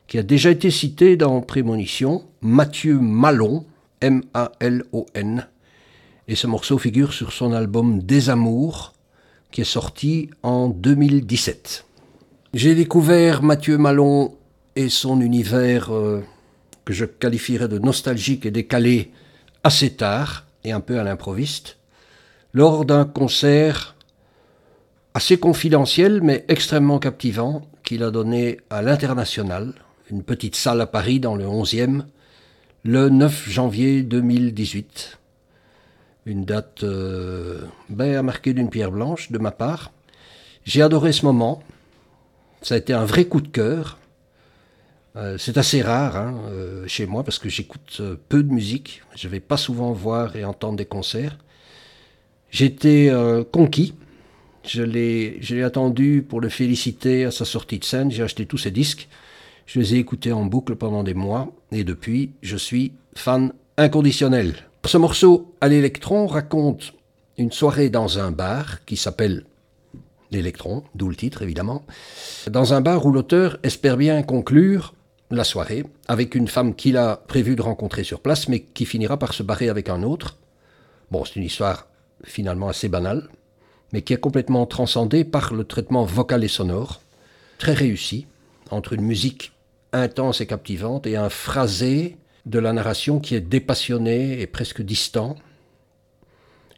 qui 0.05 0.19
a 0.19 0.23
déjà 0.23 0.51
été 0.51 0.69
cité 0.69 1.17
dans 1.17 1.41
Prémonition, 1.41 2.25
Mathieu 2.41 2.99
Malon, 2.99 3.65
M-A-L-O-N. 3.99 5.47
Et 6.31 6.35
ce 6.35 6.47
morceau 6.47 6.77
figure 6.77 7.11
sur 7.11 7.33
son 7.33 7.51
album 7.51 8.01
Des 8.01 8.29
Amours, 8.29 8.93
qui 9.51 9.59
est 9.59 9.65
sorti 9.65 10.29
en 10.43 10.69
2017. 10.69 11.83
J'ai 12.53 12.73
découvert 12.73 13.43
Mathieu 13.43 13.77
Malon 13.77 14.37
et 14.77 14.87
son 14.87 15.19
univers 15.19 15.93
euh, 15.93 16.23
que 16.85 16.93
je 16.93 17.03
qualifierais 17.03 17.67
de 17.67 17.79
nostalgique 17.79 18.45
et 18.45 18.51
décalé 18.51 19.11
assez 19.65 19.89
tard 19.89 20.45
et 20.63 20.71
un 20.71 20.79
peu 20.79 21.01
à 21.01 21.03
l'improviste, 21.03 21.75
lors 22.53 22.85
d'un 22.85 23.03
concert 23.03 23.97
assez 25.13 25.37
confidentiel 25.37 26.21
mais 26.21 26.45
extrêmement 26.47 26.99
captivant 26.99 27.67
qu'il 27.83 28.03
a 28.03 28.09
donné 28.09 28.61
à 28.69 28.81
l'International, 28.81 29.73
une 30.09 30.23
petite 30.23 30.55
salle 30.55 30.79
à 30.79 30.87
Paris 30.87 31.19
dans 31.19 31.35
le 31.35 31.43
11e, 31.43 32.03
le 32.85 33.09
9 33.09 33.49
janvier 33.49 34.01
2018. 34.03 35.17
Une 36.25 36.45
date 36.45 36.83
euh, 36.83 37.61
ben, 37.89 38.15
à 38.15 38.23
marquer 38.23 38.53
d'une 38.53 38.69
pierre 38.69 38.91
blanche 38.91 39.31
de 39.31 39.37
ma 39.37 39.51
part. 39.51 39.91
J'ai 40.65 40.81
adoré 40.81 41.11
ce 41.11 41.25
moment. 41.25 41.63
Ça 42.61 42.75
a 42.75 42.77
été 42.77 42.93
un 42.93 43.05
vrai 43.05 43.25
coup 43.25 43.41
de 43.41 43.47
cœur. 43.47 43.97
Euh, 45.17 45.37
c'est 45.37 45.57
assez 45.57 45.81
rare 45.81 46.15
hein, 46.15 46.39
euh, 46.51 46.87
chez 46.87 47.05
moi 47.05 47.23
parce 47.23 47.37
que 47.37 47.49
j'écoute 47.49 47.97
euh, 47.99 48.15
peu 48.29 48.43
de 48.43 48.53
musique. 48.53 49.01
Je 49.15 49.27
ne 49.27 49.31
vais 49.31 49.39
pas 49.41 49.57
souvent 49.57 49.91
voir 49.91 50.35
et 50.35 50.45
entendre 50.45 50.77
des 50.77 50.85
concerts. 50.85 51.37
J'étais 52.49 53.09
conquis. 53.53 53.93
Je 54.65 54.83
l'ai 54.83 55.63
attendu 55.63 56.25
pour 56.27 56.41
le 56.41 56.49
féliciter 56.49 57.23
à 57.23 57.31
sa 57.31 57.45
sortie 57.45 57.79
de 57.79 57.85
scène. 57.85 58.11
J'ai 58.11 58.23
acheté 58.23 58.45
tous 58.45 58.57
ses 58.57 58.71
disques. 58.71 59.07
Je 59.65 59.79
les 59.79 59.95
ai 59.95 59.99
écoutés 59.99 60.33
en 60.33 60.43
boucle 60.43 60.75
pendant 60.75 61.03
des 61.03 61.13
mois. 61.13 61.53
Et 61.71 61.85
depuis, 61.85 62.31
je 62.41 62.57
suis 62.57 62.91
fan 63.15 63.53
inconditionnel. 63.77 64.53
Ce 64.85 64.97
morceau 64.97 65.53
à 65.61 65.67
l'électron 65.67 66.25
raconte 66.27 66.93
une 67.37 67.51
soirée 67.51 67.89
dans 67.89 68.19
un 68.19 68.31
bar 68.31 68.83
qui 68.85 68.97
s'appelle 68.97 69.45
l'électron, 70.31 70.83
d'où 70.95 71.07
le 71.07 71.15
titre 71.15 71.43
évidemment, 71.43 71.85
dans 72.49 72.73
un 72.73 72.81
bar 72.81 73.05
où 73.05 73.11
l'auteur 73.11 73.59
espère 73.63 73.95
bien 73.95 74.23
conclure 74.23 74.93
la 75.29 75.43
soirée 75.43 75.85
avec 76.07 76.35
une 76.35 76.47
femme 76.47 76.75
qu'il 76.75 76.97
a 76.97 77.15
prévu 77.15 77.55
de 77.55 77.61
rencontrer 77.61 78.03
sur 78.03 78.21
place, 78.21 78.47
mais 78.47 78.61
qui 78.61 78.85
finira 78.85 79.17
par 79.17 79.33
se 79.33 79.43
barrer 79.43 79.69
avec 79.69 79.87
un 79.87 80.03
autre. 80.03 80.37
Bon, 81.11 81.23
c'est 81.25 81.35
une 81.35 81.45
histoire 81.45 81.87
finalement 82.23 82.67
assez 82.67 82.89
banale, 82.89 83.29
mais 83.93 84.01
qui 84.01 84.13
est 84.13 84.19
complètement 84.19 84.65
transcendée 84.65 85.23
par 85.23 85.53
le 85.53 85.63
traitement 85.63 86.05
vocal 86.05 86.43
et 86.43 86.49
sonore, 86.49 87.01
très 87.59 87.73
réussi, 87.73 88.25
entre 88.71 88.93
une 88.93 89.03
musique 89.03 89.53
intense 89.93 90.41
et 90.41 90.47
captivante 90.47 91.05
et 91.05 91.17
un 91.17 91.29
phrasé 91.29 92.17
de 92.45 92.59
la 92.59 92.73
narration 92.73 93.19
qui 93.19 93.35
est 93.35 93.41
dépassionné 93.41 94.41
et 94.41 94.47
presque 94.47 94.81
distant. 94.81 95.35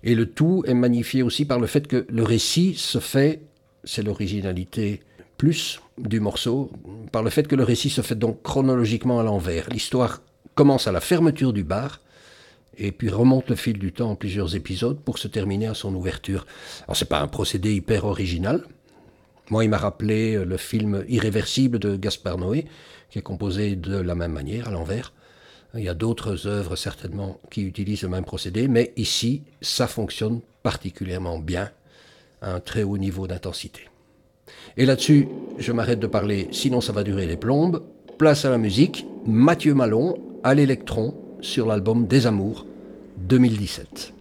Et 0.03 0.16
le 0.16 0.30
tout 0.30 0.64
est 0.68 0.74
magnifié 0.74 1.24
aussi 1.24 1.45
par 1.45 1.59
le 1.59 1.68
fait 1.68 1.88
que 1.88 2.05
le 2.09 2.24
récit 2.24 2.76
se 2.76 2.99
fait, 2.99 3.41
c'est 3.84 4.03
l'originalité 4.03 5.01
plus 5.38 5.80
du 5.97 6.20
morceau 6.20 6.72
par 7.11 7.24
le 7.24 7.30
fait 7.30 7.47
que 7.47 7.55
le 7.55 7.64
récit 7.64 7.89
se 7.89 8.01
fait 8.01 8.16
donc 8.16 8.41
chronologiquement 8.43 9.20
à 9.20 9.24
l'envers. 9.24 9.70
L'histoire 9.70 10.22
commence 10.55 10.88
à 10.88 10.91
la 10.91 11.01
fermeture 11.01 11.53
du 11.53 11.64
bar 11.64 12.01
et 12.78 12.91
puis 12.91 13.09
remonte 13.09 13.49
le 13.49 13.55
fil 13.55 13.78
du 13.78 13.91
temps 13.93 14.11
en 14.11 14.16
plusieurs 14.16 14.55
épisodes 14.55 14.99
pour 14.99 15.18
se 15.18 15.28
terminer 15.28 15.68
à 15.68 15.74
son 15.74 15.93
ouverture. 15.95 16.45
Alors 16.84 16.95
c'est 16.95 17.09
pas 17.09 17.22
un 17.22 17.28
procédé 17.28 17.74
hyper 17.74 18.05
original. 18.05 18.64
Moi, 19.49 19.66
il 19.66 19.70
m'a 19.70 19.78
rappelé 19.78 20.43
le 20.43 20.57
film 20.57 21.03
Irréversible 21.09 21.78
de 21.78 21.97
Gaspard 21.97 22.38
Noé, 22.38 22.66
qui 23.09 23.20
est 23.20 23.24
composé 23.24 23.76
de 23.76 23.97
la 23.97 24.16
même 24.16 24.32
manière, 24.32 24.70
à 24.70 24.72
l'envers. 24.72 25.14
Il 25.76 25.84
y 25.84 25.89
a 25.89 25.95
d'autres 25.95 26.45
œuvres 26.45 26.76
certainement 26.76 27.39
qui 27.49 27.63
utilisent 27.63 28.03
le 28.03 28.09
même 28.09 28.26
procédé, 28.26 28.67
mais 28.67 28.93
ici, 28.95 29.41
ça 29.61 29.88
fonctionne 29.88 30.41
particulièrement 30.61 31.39
bien 31.39 31.71
à 32.41 32.53
un 32.53 32.59
très 32.59 32.84
haut 32.84 32.97
niveau 32.99 33.26
d'intensité. 33.26 33.89
Et 34.78 34.86
là-dessus, 34.86 35.28
je 35.57 35.71
m'arrête 35.71 35.99
de 35.99 36.07
parler, 36.07 36.47
sinon 36.51 36.80
ça 36.80 36.93
va 36.93 37.03
durer 37.03 37.26
les 37.26 37.38
plombes. 37.38 37.82
Place 38.19 38.45
à 38.45 38.51
la 38.51 38.59
musique, 38.59 39.07
Mathieu 39.26 39.74
Malon 39.74 40.15
à 40.43 40.53
l'électron 40.53 41.15
sur 41.41 41.65
l'album 41.65 42.05
Des 42.05 42.28
Amours 42.28 42.67
2017. 43.17 44.13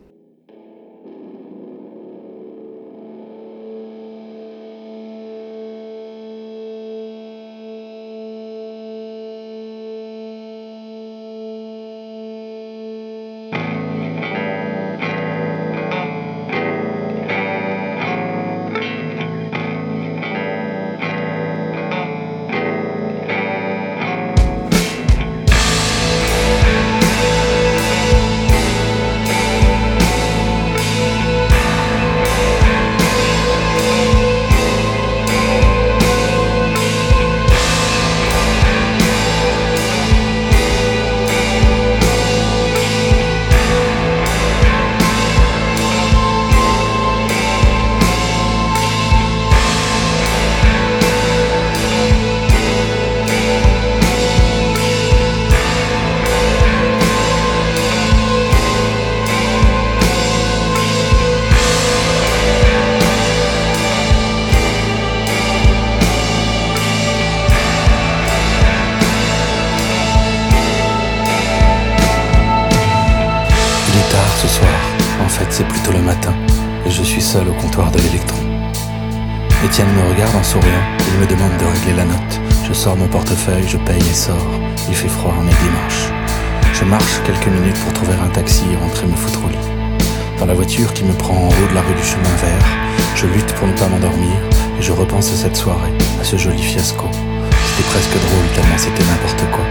Dans 90.43 90.49
la 90.49 90.55
voiture 90.55 90.93
qui 90.93 91.05
me 91.05 91.13
prend 91.13 91.37
en 91.37 91.47
haut 91.47 91.69
de 91.71 91.73
la 91.73 91.83
rue 91.83 91.95
du 91.95 92.03
chemin 92.03 92.35
vert, 92.43 92.67
je 93.15 93.27
lutte 93.29 93.55
pour 93.55 93.69
ne 93.69 93.75
pas 93.75 93.87
m'endormir 93.87 94.35
et 94.77 94.83
je 94.83 94.91
repense 94.91 95.31
à 95.31 95.37
cette 95.37 95.55
soirée, 95.55 95.93
à 96.21 96.25
ce 96.25 96.37
joli 96.37 96.61
fiasco. 96.61 97.07
C'était 97.13 97.89
presque 97.89 98.11
drôle 98.11 98.49
tellement 98.53 98.77
c'était 98.77 99.05
n'importe 99.05 99.45
quoi. 99.53 99.65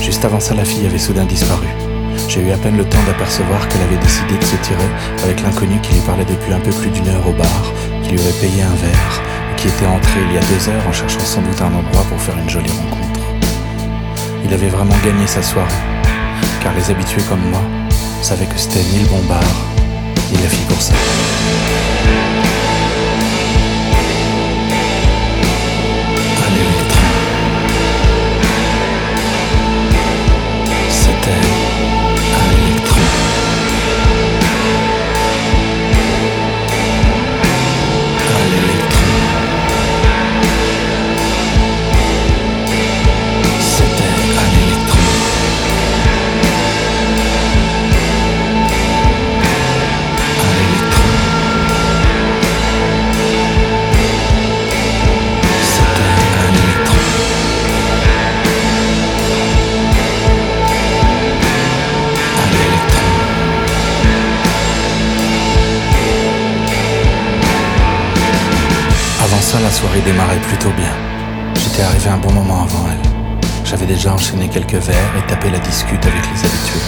Juste 0.00 0.24
avant 0.24 0.40
ça, 0.40 0.54
la 0.54 0.64
fille 0.64 0.86
avait 0.86 0.96
soudain 0.96 1.26
disparu. 1.26 1.66
J'ai 2.28 2.40
eu 2.40 2.50
à 2.52 2.56
peine 2.56 2.78
le 2.78 2.86
temps 2.86 3.04
d'apercevoir 3.06 3.68
qu'elle 3.68 3.82
avait 3.82 4.00
décidé 4.00 4.38
de 4.38 4.44
se 4.44 4.56
tirer 4.56 4.88
avec 5.22 5.42
l'inconnu 5.42 5.78
qui 5.82 5.92
lui 5.92 6.00
parlait 6.00 6.24
depuis 6.24 6.54
un 6.54 6.60
peu 6.60 6.70
plus 6.70 6.88
d'une 6.88 7.08
heure 7.08 7.28
au 7.28 7.34
bar, 7.34 7.64
qui 8.02 8.12
lui 8.12 8.20
avait 8.20 8.40
payé 8.40 8.62
un 8.62 8.76
verre 8.80 9.22
et 9.52 9.60
qui 9.60 9.68
était 9.68 9.84
entré 9.84 10.18
il 10.26 10.34
y 10.34 10.38
a 10.38 10.48
deux 10.48 10.66
heures 10.70 10.88
en 10.88 10.92
cherchant 10.92 11.20
sans 11.20 11.42
doute 11.42 11.60
un 11.60 11.66
endroit 11.66 12.04
pour 12.08 12.18
faire 12.22 12.38
une 12.38 12.48
jolie 12.48 12.72
rencontre. 12.72 13.20
Il 14.46 14.54
avait 14.54 14.70
vraiment 14.70 14.96
gagné 15.04 15.26
sa 15.26 15.42
soirée, 15.42 15.68
car 16.62 16.72
les 16.72 16.90
habitués 16.90 17.24
comme 17.28 17.44
moi 17.50 17.60
savaient 18.22 18.46
que 18.46 18.56
c'était 18.56 18.80
ni 18.94 19.00
le 19.00 19.08
bon 19.10 19.20
bar, 19.28 19.44
ni 20.32 20.42
la 20.42 20.48
fille 20.48 20.64
pour 20.66 20.80
ça. 20.80 20.94
À 26.46 26.83
la 69.60 69.70
soirée 69.70 70.00
démarrait 70.00 70.40
plutôt 70.48 70.70
bien. 70.70 70.90
J'étais 71.54 71.82
arrivé 71.82 72.08
un 72.08 72.16
bon 72.16 72.32
moment 72.32 72.62
avant 72.62 72.86
elle. 72.90 73.46
J'avais 73.64 73.86
déjà 73.86 74.12
enchaîné 74.12 74.48
quelques 74.48 74.74
verres 74.74 75.16
et 75.16 75.26
tapé 75.28 75.50
la 75.50 75.58
discute 75.58 76.04
avec 76.04 76.22
les 76.32 76.40
habitués. 76.40 76.80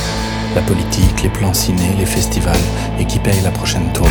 La 0.54 0.62
politique, 0.62 1.22
les 1.22 1.28
plans 1.28 1.54
ciné, 1.54 1.94
les 1.98 2.06
festivals 2.06 2.56
et 2.98 3.04
qui 3.04 3.18
paye 3.18 3.40
la 3.42 3.50
prochaine 3.50 3.92
tournée. 3.92 4.10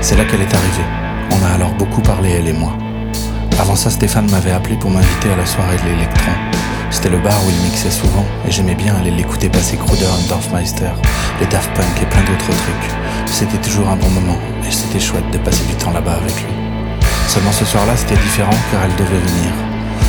C'est 0.00 0.16
là 0.16 0.24
qu'elle 0.24 0.42
est 0.42 0.54
arrivée. 0.54 0.84
On 1.30 1.44
a 1.44 1.54
alors 1.54 1.72
beaucoup 1.74 2.02
parlé, 2.02 2.32
elle 2.32 2.48
et 2.48 2.52
moi. 2.52 2.72
Avant 3.58 3.76
ça, 3.76 3.88
Stéphane 3.88 4.30
m'avait 4.30 4.52
appelé 4.52 4.76
pour 4.76 4.90
m'inviter 4.90 5.30
à 5.30 5.36
la 5.36 5.46
soirée 5.46 5.76
de 5.76 5.88
l'électron. 5.88 6.32
C'était 6.90 7.08
le 7.10 7.18
bar 7.18 7.38
où 7.44 7.50
il 7.50 7.64
mixait 7.64 7.90
souvent 7.90 8.24
et 8.46 8.50
j'aimais 8.50 8.74
bien 8.74 8.94
aller 8.96 9.10
l'écouter 9.10 9.48
passer 9.48 9.76
Kruder 9.76 10.06
and 10.06 10.28
Dorfmeister, 10.28 10.92
les 11.40 11.46
Daft 11.46 11.70
Punk 11.74 12.02
et 12.02 12.06
plein 12.06 12.22
d'autres 12.22 12.46
trucs. 12.46 12.90
C'était 13.26 13.58
toujours 13.58 13.88
un 13.88 13.96
bon 13.96 14.10
moment 14.10 14.38
et 14.68 14.70
c'était 14.70 15.00
chouette 15.00 15.30
de 15.32 15.38
passer 15.38 15.64
du 15.64 15.74
temps 15.74 15.92
là-bas 15.92 16.18
avec 16.20 16.34
lui. 16.42 16.63
Seulement 17.34 17.50
ce 17.50 17.64
soir-là, 17.64 17.96
c'était 17.96 18.14
différent 18.14 18.54
car 18.70 18.84
elle 18.84 18.94
devait 18.94 19.18
venir. 19.18 19.50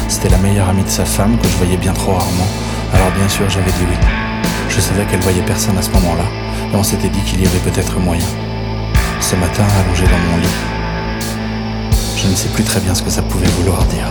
C'était 0.08 0.30
la 0.30 0.38
meilleure 0.38 0.70
amie 0.70 0.84
de 0.84 0.90
sa 0.90 1.06
femme 1.06 1.40
que 1.40 1.48
je 1.48 1.58
voyais 1.58 1.76
bien 1.76 1.92
trop 1.92 2.12
rarement, 2.12 2.48
alors 2.94 3.10
bien 3.18 3.28
sûr 3.28 3.50
j'avais 3.50 3.72
dit 3.72 3.86
oui. 3.90 3.98
Je 4.70 4.80
savais 4.80 5.06
qu'elle 5.06 5.22
voyait 5.22 5.42
personne 5.42 5.76
à 5.76 5.82
ce 5.82 5.90
moment-là 5.90 6.26
et 6.72 6.76
on 6.76 6.84
s'était 6.84 7.10
dit 7.10 7.22
qu'il 7.22 7.42
y 7.42 7.48
avait 7.48 7.58
peut-être 7.68 8.00
moyen. 8.00 8.28
Ce 9.22 9.36
matin, 9.38 9.64
allongé 9.84 10.04
dans 10.04 10.32
mon 10.32 10.38
lit, 10.38 10.48
je 12.16 12.28
ne 12.28 12.36
sais 12.36 12.50
plus 12.50 12.64
très 12.64 12.80
bien 12.80 12.94
ce 12.94 13.02
que 13.02 13.10
ça 13.10 13.24
pouvait 13.24 13.48
vouloir 13.58 13.84
dire. 13.86 14.06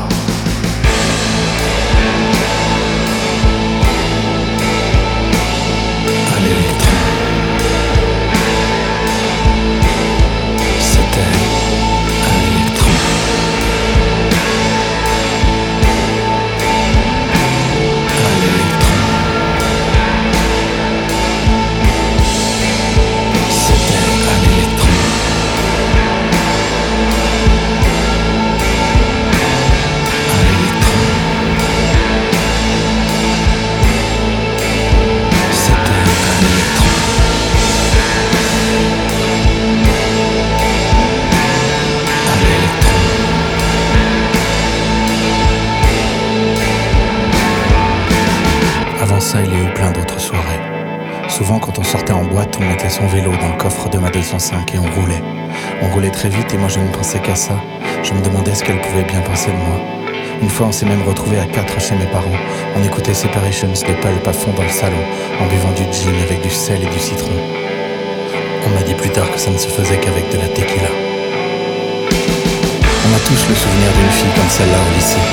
On 55.85 55.91
roulait 55.93 56.11
très 56.11 56.31
vite 56.31 56.53
et 56.55 56.57
moi 56.57 56.69
je 56.69 56.81
ne 56.81 56.89
pensais 56.89 57.21
qu'à 57.21 57.35
ça. 57.35 57.61
Je 58.03 58.15
me 58.15 58.23
demandais 58.23 58.55
ce 58.55 58.65
qu'elle 58.65 58.81
pouvait 58.81 59.05
bien 59.05 59.21
penser 59.21 59.51
de 59.51 59.57
moi. 59.57 59.77
Une 60.41 60.49
fois, 60.49 60.67
on 60.69 60.73
s'est 60.73 60.87
même 60.87 61.03
retrouvé 61.03 61.39
à 61.39 61.45
quatre 61.45 61.79
chez 61.79 61.95
mes 61.95 62.07
parents. 62.07 62.41
On 62.75 62.83
écoutait 62.83 63.13
Separations 63.13 63.69
de 63.69 63.93
Pulp 64.01 64.27
à 64.27 64.33
fond 64.33 64.53
dans 64.57 64.63
le 64.63 64.73
salon, 64.73 65.05
en 65.41 65.47
buvant 65.47 65.73
du 65.73 65.85
gin 65.93 66.17
avec 66.23 66.41
du 66.41 66.51
sel 66.51 66.83
et 66.83 66.89
du 66.89 66.99
citron. 66.99 67.37
On 68.65 68.71
m'a 68.71 68.83
dit 68.83 68.95
plus 68.95 69.11
tard 69.11 69.31
que 69.31 69.39
ça 69.39 69.51
ne 69.51 69.59
se 69.59 69.69
faisait 69.69 69.99
qu'avec 69.99 70.33
de 70.33 70.39
la 70.39 70.49
tequila. 70.49 70.89
On 72.09 73.11
a 73.15 73.21
tous 73.29 73.45
le 73.49 73.55
souvenir 73.55 73.93
d'une 73.93 74.11
fille 74.11 74.33
comme 74.35 74.49
celle-là 74.49 74.81
au 74.81 74.95
lycée. 74.97 75.25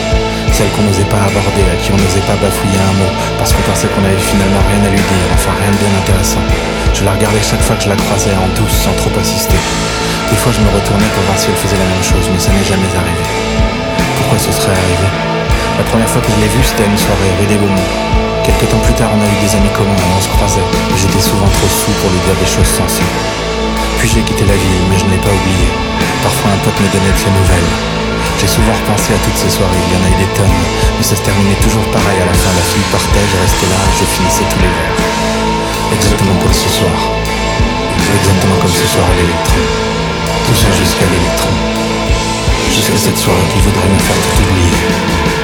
Celle 0.52 0.70
qu'on 0.76 0.84
n'osait 0.84 1.08
pas 1.08 1.24
aborder, 1.32 1.64
à 1.72 1.76
qui 1.80 1.96
on 1.96 1.98
n'osait 1.98 2.28
pas 2.28 2.36
bafouiller 2.36 2.82
un 2.92 2.96
mot, 3.00 3.12
parce 3.40 3.54
qu'on 3.54 3.64
pensait 3.64 3.88
qu'on 3.88 4.04
avait 4.04 4.20
finalement 4.20 4.64
rien 4.68 4.84
à 4.84 4.92
lui 4.92 5.00
dire, 5.00 5.28
enfin 5.34 5.56
rien 5.64 5.72
de 5.72 5.80
bien 5.80 5.96
intéressant. 5.96 6.44
Je 6.94 7.06
la 7.06 7.14
regardais 7.16 7.42
chaque 7.42 7.64
fois 7.64 7.78
que 7.78 7.84
je 7.84 7.90
la 7.90 7.96
croisais 7.96 8.36
en 8.36 8.52
douce, 8.60 8.84
sans 8.84 8.94
trop 9.00 9.12
insister. 9.18 9.56
Des 10.32 10.40
fois, 10.40 10.56
je 10.56 10.64
me 10.64 10.72
retournais 10.72 11.12
pour 11.12 11.24
voir 11.28 11.38
si 11.38 11.52
elle 11.52 11.60
faisait 11.60 11.78
la 11.78 11.86
même 11.92 12.02
chose, 12.02 12.26
mais 12.32 12.40
ça 12.40 12.56
n'est 12.56 12.64
jamais 12.64 12.88
arrivé. 12.96 13.26
Pourquoi 14.18 14.40
ce 14.40 14.50
serait 14.56 14.72
arrivé? 14.72 15.08
La 15.78 15.84
première 15.84 16.08
fois 16.08 16.24
que 16.24 16.32
je 16.32 16.40
l'ai 16.40 16.48
vue, 16.48 16.64
c'était 16.64 16.88
une 16.88 16.98
soirée 16.98 17.36
rue 17.36 17.52
des 17.52 17.60
Beaumonts. 17.60 17.92
Quelques 18.48 18.72
temps 18.72 18.82
plus 18.82 18.96
tard, 18.96 19.12
on 19.12 19.22
a 19.22 19.28
eu 19.28 19.38
des 19.44 19.54
amis 19.60 19.70
communs 19.76 19.94
et 19.94 20.12
on 20.16 20.24
se 20.24 20.32
croisait. 20.32 20.66
J'étais 20.96 21.22
souvent 21.22 21.52
trop 21.52 21.70
sous 21.70 21.94
pour 22.00 22.10
lui 22.10 22.22
dire 22.26 22.38
des 22.40 22.48
choses 22.48 22.72
sensées. 22.72 23.12
Puis 24.00 24.08
j'ai 24.08 24.24
quitté 24.24 24.48
la 24.48 24.56
ville, 24.56 24.86
mais 24.90 24.98
je 24.98 25.06
ne 25.06 25.12
l'ai 25.14 25.22
pas 25.22 25.30
oublié. 25.30 25.68
Parfois, 26.24 26.56
un 26.56 26.60
pote 26.66 26.80
me 26.80 26.90
donnait 26.90 27.14
de 27.14 27.22
ses 27.22 27.30
nouvelles. 27.30 27.72
J'ai 28.40 28.50
souvent 28.50 28.74
repensé 28.74 29.14
à 29.14 29.20
toutes 29.22 29.38
ces 29.38 29.52
soirées, 29.52 29.84
il 29.86 29.94
y 29.94 29.98
en 30.00 30.06
a 30.08 30.10
eu 30.10 30.18
des 30.26 30.32
tonnes, 30.34 30.60
mais 30.98 31.06
ça 31.06 31.14
se 31.14 31.22
terminait 31.22 31.60
toujours 31.62 31.86
pareil 31.94 32.18
à 32.18 32.26
la 32.26 32.34
fin. 32.34 32.50
La 32.56 32.66
fille 32.66 32.88
partait, 32.90 33.26
je 33.30 33.38
restais 33.38 33.70
là, 33.70 33.80
je 33.94 34.06
finissais 34.10 34.48
tous 34.50 34.62
les 34.64 34.74
verres. 34.74 34.98
Exactement 35.94 36.38
comme 36.42 36.56
ce 36.56 36.70
soir. 36.72 36.98
Exactement 38.00 38.58
comme 38.58 38.74
ce 38.74 38.88
soir 38.90 39.06
à 39.06 39.14
l'électron. 39.22 40.01
Jusqu'à 40.54 41.06
l'électron. 41.06 41.50
Jusqu'à 42.70 42.98
cette 42.98 43.18
soirée 43.18 43.40
qui 43.54 43.60
voudrait 43.60 43.88
me 43.88 44.00
faire 44.00 44.16
tout 44.18 44.42
oublier. 44.44 45.41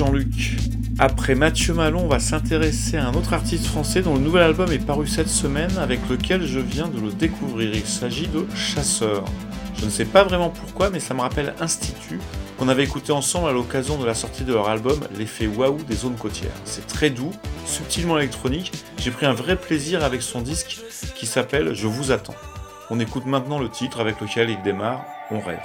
Jean-Luc. 0.00 0.56
Après 0.98 1.34
Mathieu 1.34 1.74
Malon, 1.74 2.04
on 2.04 2.08
va 2.08 2.20
s'intéresser 2.20 2.96
à 2.96 3.06
un 3.06 3.12
autre 3.12 3.34
artiste 3.34 3.66
français 3.66 4.00
dont 4.00 4.14
le 4.14 4.20
nouvel 4.22 4.42
album 4.42 4.72
est 4.72 4.78
paru 4.78 5.06
cette 5.06 5.28
semaine 5.28 5.76
avec 5.76 6.00
lequel 6.08 6.46
je 6.46 6.58
viens 6.58 6.88
de 6.88 6.98
le 6.98 7.12
découvrir. 7.12 7.74
Il 7.74 7.84
s'agit 7.84 8.26
de 8.26 8.46
Chasseur. 8.54 9.26
Je 9.78 9.84
ne 9.84 9.90
sais 9.90 10.06
pas 10.06 10.24
vraiment 10.24 10.48
pourquoi, 10.48 10.88
mais 10.88 11.00
ça 11.00 11.12
me 11.12 11.20
rappelle 11.20 11.52
Institut, 11.60 12.18
qu'on 12.58 12.70
avait 12.70 12.84
écouté 12.84 13.12
ensemble 13.12 13.50
à 13.50 13.52
l'occasion 13.52 13.98
de 13.98 14.06
la 14.06 14.14
sortie 14.14 14.44
de 14.44 14.54
leur 14.54 14.70
album 14.70 14.98
L'effet 15.18 15.46
waouh 15.46 15.76
des 15.86 15.96
zones 15.96 16.16
côtières. 16.16 16.56
C'est 16.64 16.86
très 16.86 17.10
doux, 17.10 17.32
subtilement 17.66 18.16
électronique, 18.16 18.72
j'ai 18.96 19.10
pris 19.10 19.26
un 19.26 19.34
vrai 19.34 19.56
plaisir 19.56 20.02
avec 20.02 20.22
son 20.22 20.40
disque 20.40 20.80
qui 21.14 21.26
s'appelle 21.26 21.74
Je 21.74 21.86
vous 21.86 22.10
attends. 22.10 22.36
On 22.88 23.00
écoute 23.00 23.26
maintenant 23.26 23.58
le 23.58 23.68
titre 23.68 24.00
avec 24.00 24.18
lequel 24.18 24.48
il 24.48 24.62
démarre 24.62 25.04
On 25.30 25.40
rêve. 25.40 25.60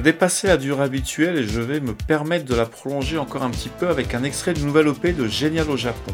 Dépassé 0.00 0.46
la 0.46 0.56
durée 0.56 0.84
habituelle 0.84 1.38
et 1.38 1.44
je 1.44 1.60
vais 1.60 1.80
me 1.80 1.94
permettre 1.94 2.44
de 2.44 2.54
la 2.54 2.66
prolonger 2.66 3.18
encore 3.18 3.42
un 3.42 3.50
petit 3.50 3.68
peu 3.68 3.88
avec 3.88 4.14
un 4.14 4.24
extrait 4.24 4.52
du 4.52 4.64
nouvel 4.64 4.88
OP 4.88 5.06
de 5.06 5.26
Génial 5.26 5.70
au 5.70 5.76
Japon. 5.76 6.12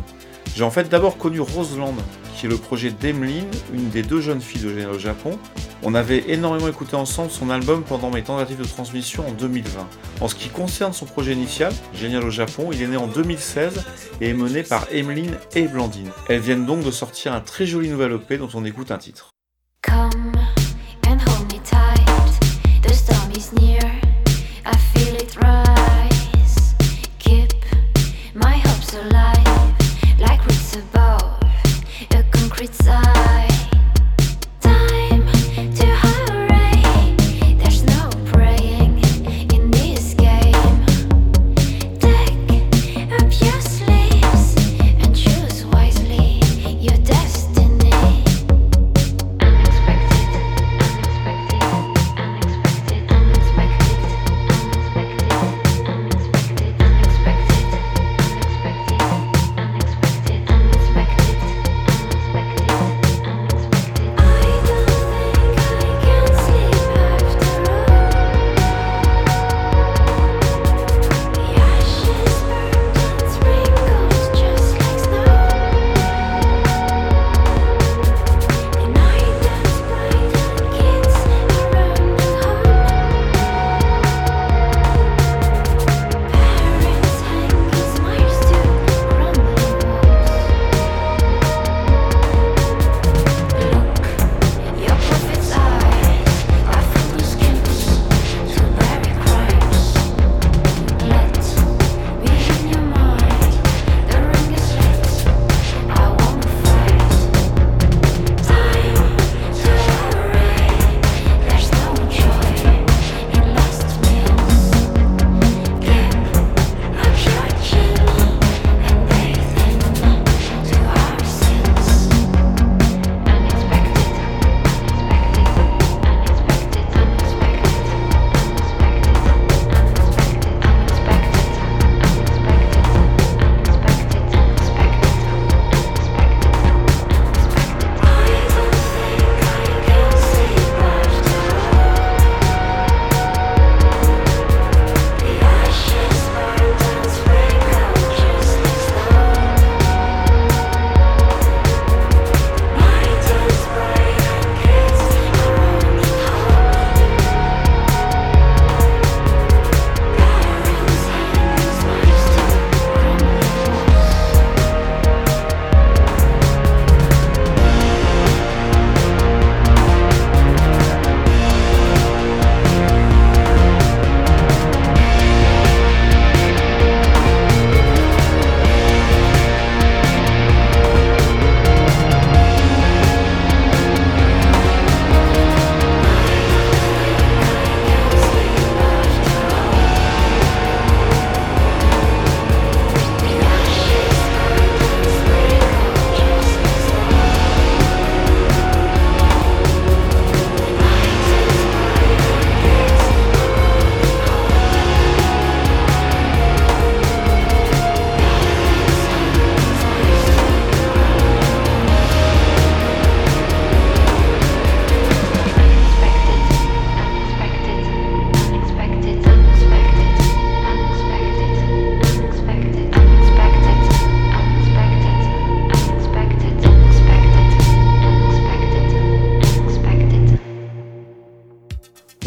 J'ai 0.55 0.65
en 0.65 0.71
fait 0.71 0.89
d'abord 0.89 1.19
connu 1.19 1.41
Roseland, 1.41 1.95
qui 2.35 2.47
est 2.47 2.49
le 2.49 2.57
projet 2.57 2.91
d'Emeline, 2.91 3.51
une 3.75 3.91
des 3.91 4.03
deux 4.03 4.21
jeunes 4.21 4.41
filles 4.41 4.63
de 4.63 4.71
Génial 4.71 4.91
au 4.91 4.99
Japon. 4.99 5.39
On 5.83 5.95
avait 5.95 6.25
énormément 6.29 6.69
écouté 6.69 6.97
ensemble 6.97 7.31
son 7.31 7.51
album 7.51 7.83
pendant 7.83 8.11
mes 8.11 8.23
tentatives 8.23 8.59
de 8.59 8.65
transmission 8.65 9.29
en 9.29 9.33
2020. 9.33 9.87
En 10.21 10.29
ce 10.29 10.35
qui 10.35 10.49
concerne 10.49 10.93
son 10.93 11.05
projet 11.05 11.33
initial, 11.33 11.73
Génial 11.93 12.25
au 12.25 12.31
Japon, 12.31 12.71
il 12.73 12.83
est 12.83 12.87
né 12.87 12.97
en 12.97 13.07
2016 13.07 13.85
et 14.21 14.31
est 14.31 14.35
mené 14.35 14.63
par 14.63 14.87
Emeline 14.91 15.37
et 15.55 15.69
Blandine. 15.69 16.11
Elles 16.29 16.41
viennent 16.41 16.67
donc 16.67 16.83
de 16.83 16.91
sortir 16.91 17.35
un 17.35 17.41
très 17.41 17.67
joli 17.67 17.91
nouvel 17.91 18.13
OP 18.13 18.33
dont 18.33 18.49
on 18.55 18.65
écoute 18.65 18.91
un 18.91 18.99
titre. 18.99 19.36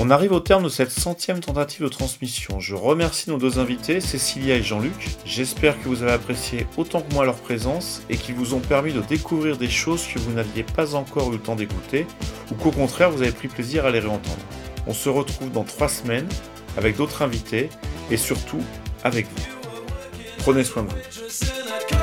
On 0.10 0.12
arrive 0.12 0.32
au 0.32 0.40
terme 0.40 0.64
de 0.64 0.70
cette 0.70 0.90
centième 0.90 1.40
tentative 1.40 1.84
de 1.84 1.88
transmission. 1.88 2.60
Je 2.60 2.74
remercie 2.74 3.30
nos 3.30 3.38
deux 3.38 3.60
invités, 3.60 4.02
Cécilia 4.02 4.56
et 4.56 4.64
Jean-Luc. 4.64 5.08
J'espère 5.24 5.80
que 5.80 5.88
vous 5.88 6.02
avez 6.02 6.14
apprécié 6.14 6.66
autant 6.78 7.02
que 7.02 7.14
moi 7.14 7.26
leur 7.26 7.36
présence 7.36 8.02
et 8.10 8.18
qu'ils 8.18 8.34
vous 8.34 8.56
ont 8.56 8.60
permis 8.60 8.92
de 8.92 9.02
découvrir 9.02 9.56
des 9.58 9.70
choses 9.70 10.08
que 10.08 10.18
vous 10.18 10.32
n'aviez 10.32 10.64
pas 10.64 10.96
encore 10.96 11.30
eu 11.30 11.34
le 11.34 11.40
temps 11.40 11.56
d'écouter 11.56 12.08
ou 12.52 12.56
qu'au 12.56 12.72
contraire 12.72 13.12
vous 13.12 13.22
avez 13.22 13.32
pris 13.32 13.50
plaisir 13.50 13.86
à 13.86 13.92
les 13.92 14.00
réentendre. 14.00 14.42
On 14.88 14.96
se 14.96 15.10
retrouve 15.10 15.52
dans 15.52 15.64
trois 15.64 15.90
semaines 15.90 16.28
avec 16.76 16.98
d'autres 16.98 17.22
invités 17.22 17.70
et 18.10 18.18
surtout 18.18 18.64
avec 19.04 19.28
vous. 19.28 19.44
Prenez 20.40 20.64
soin 20.64 20.86
de 20.86 20.90
vous. 20.90 21.99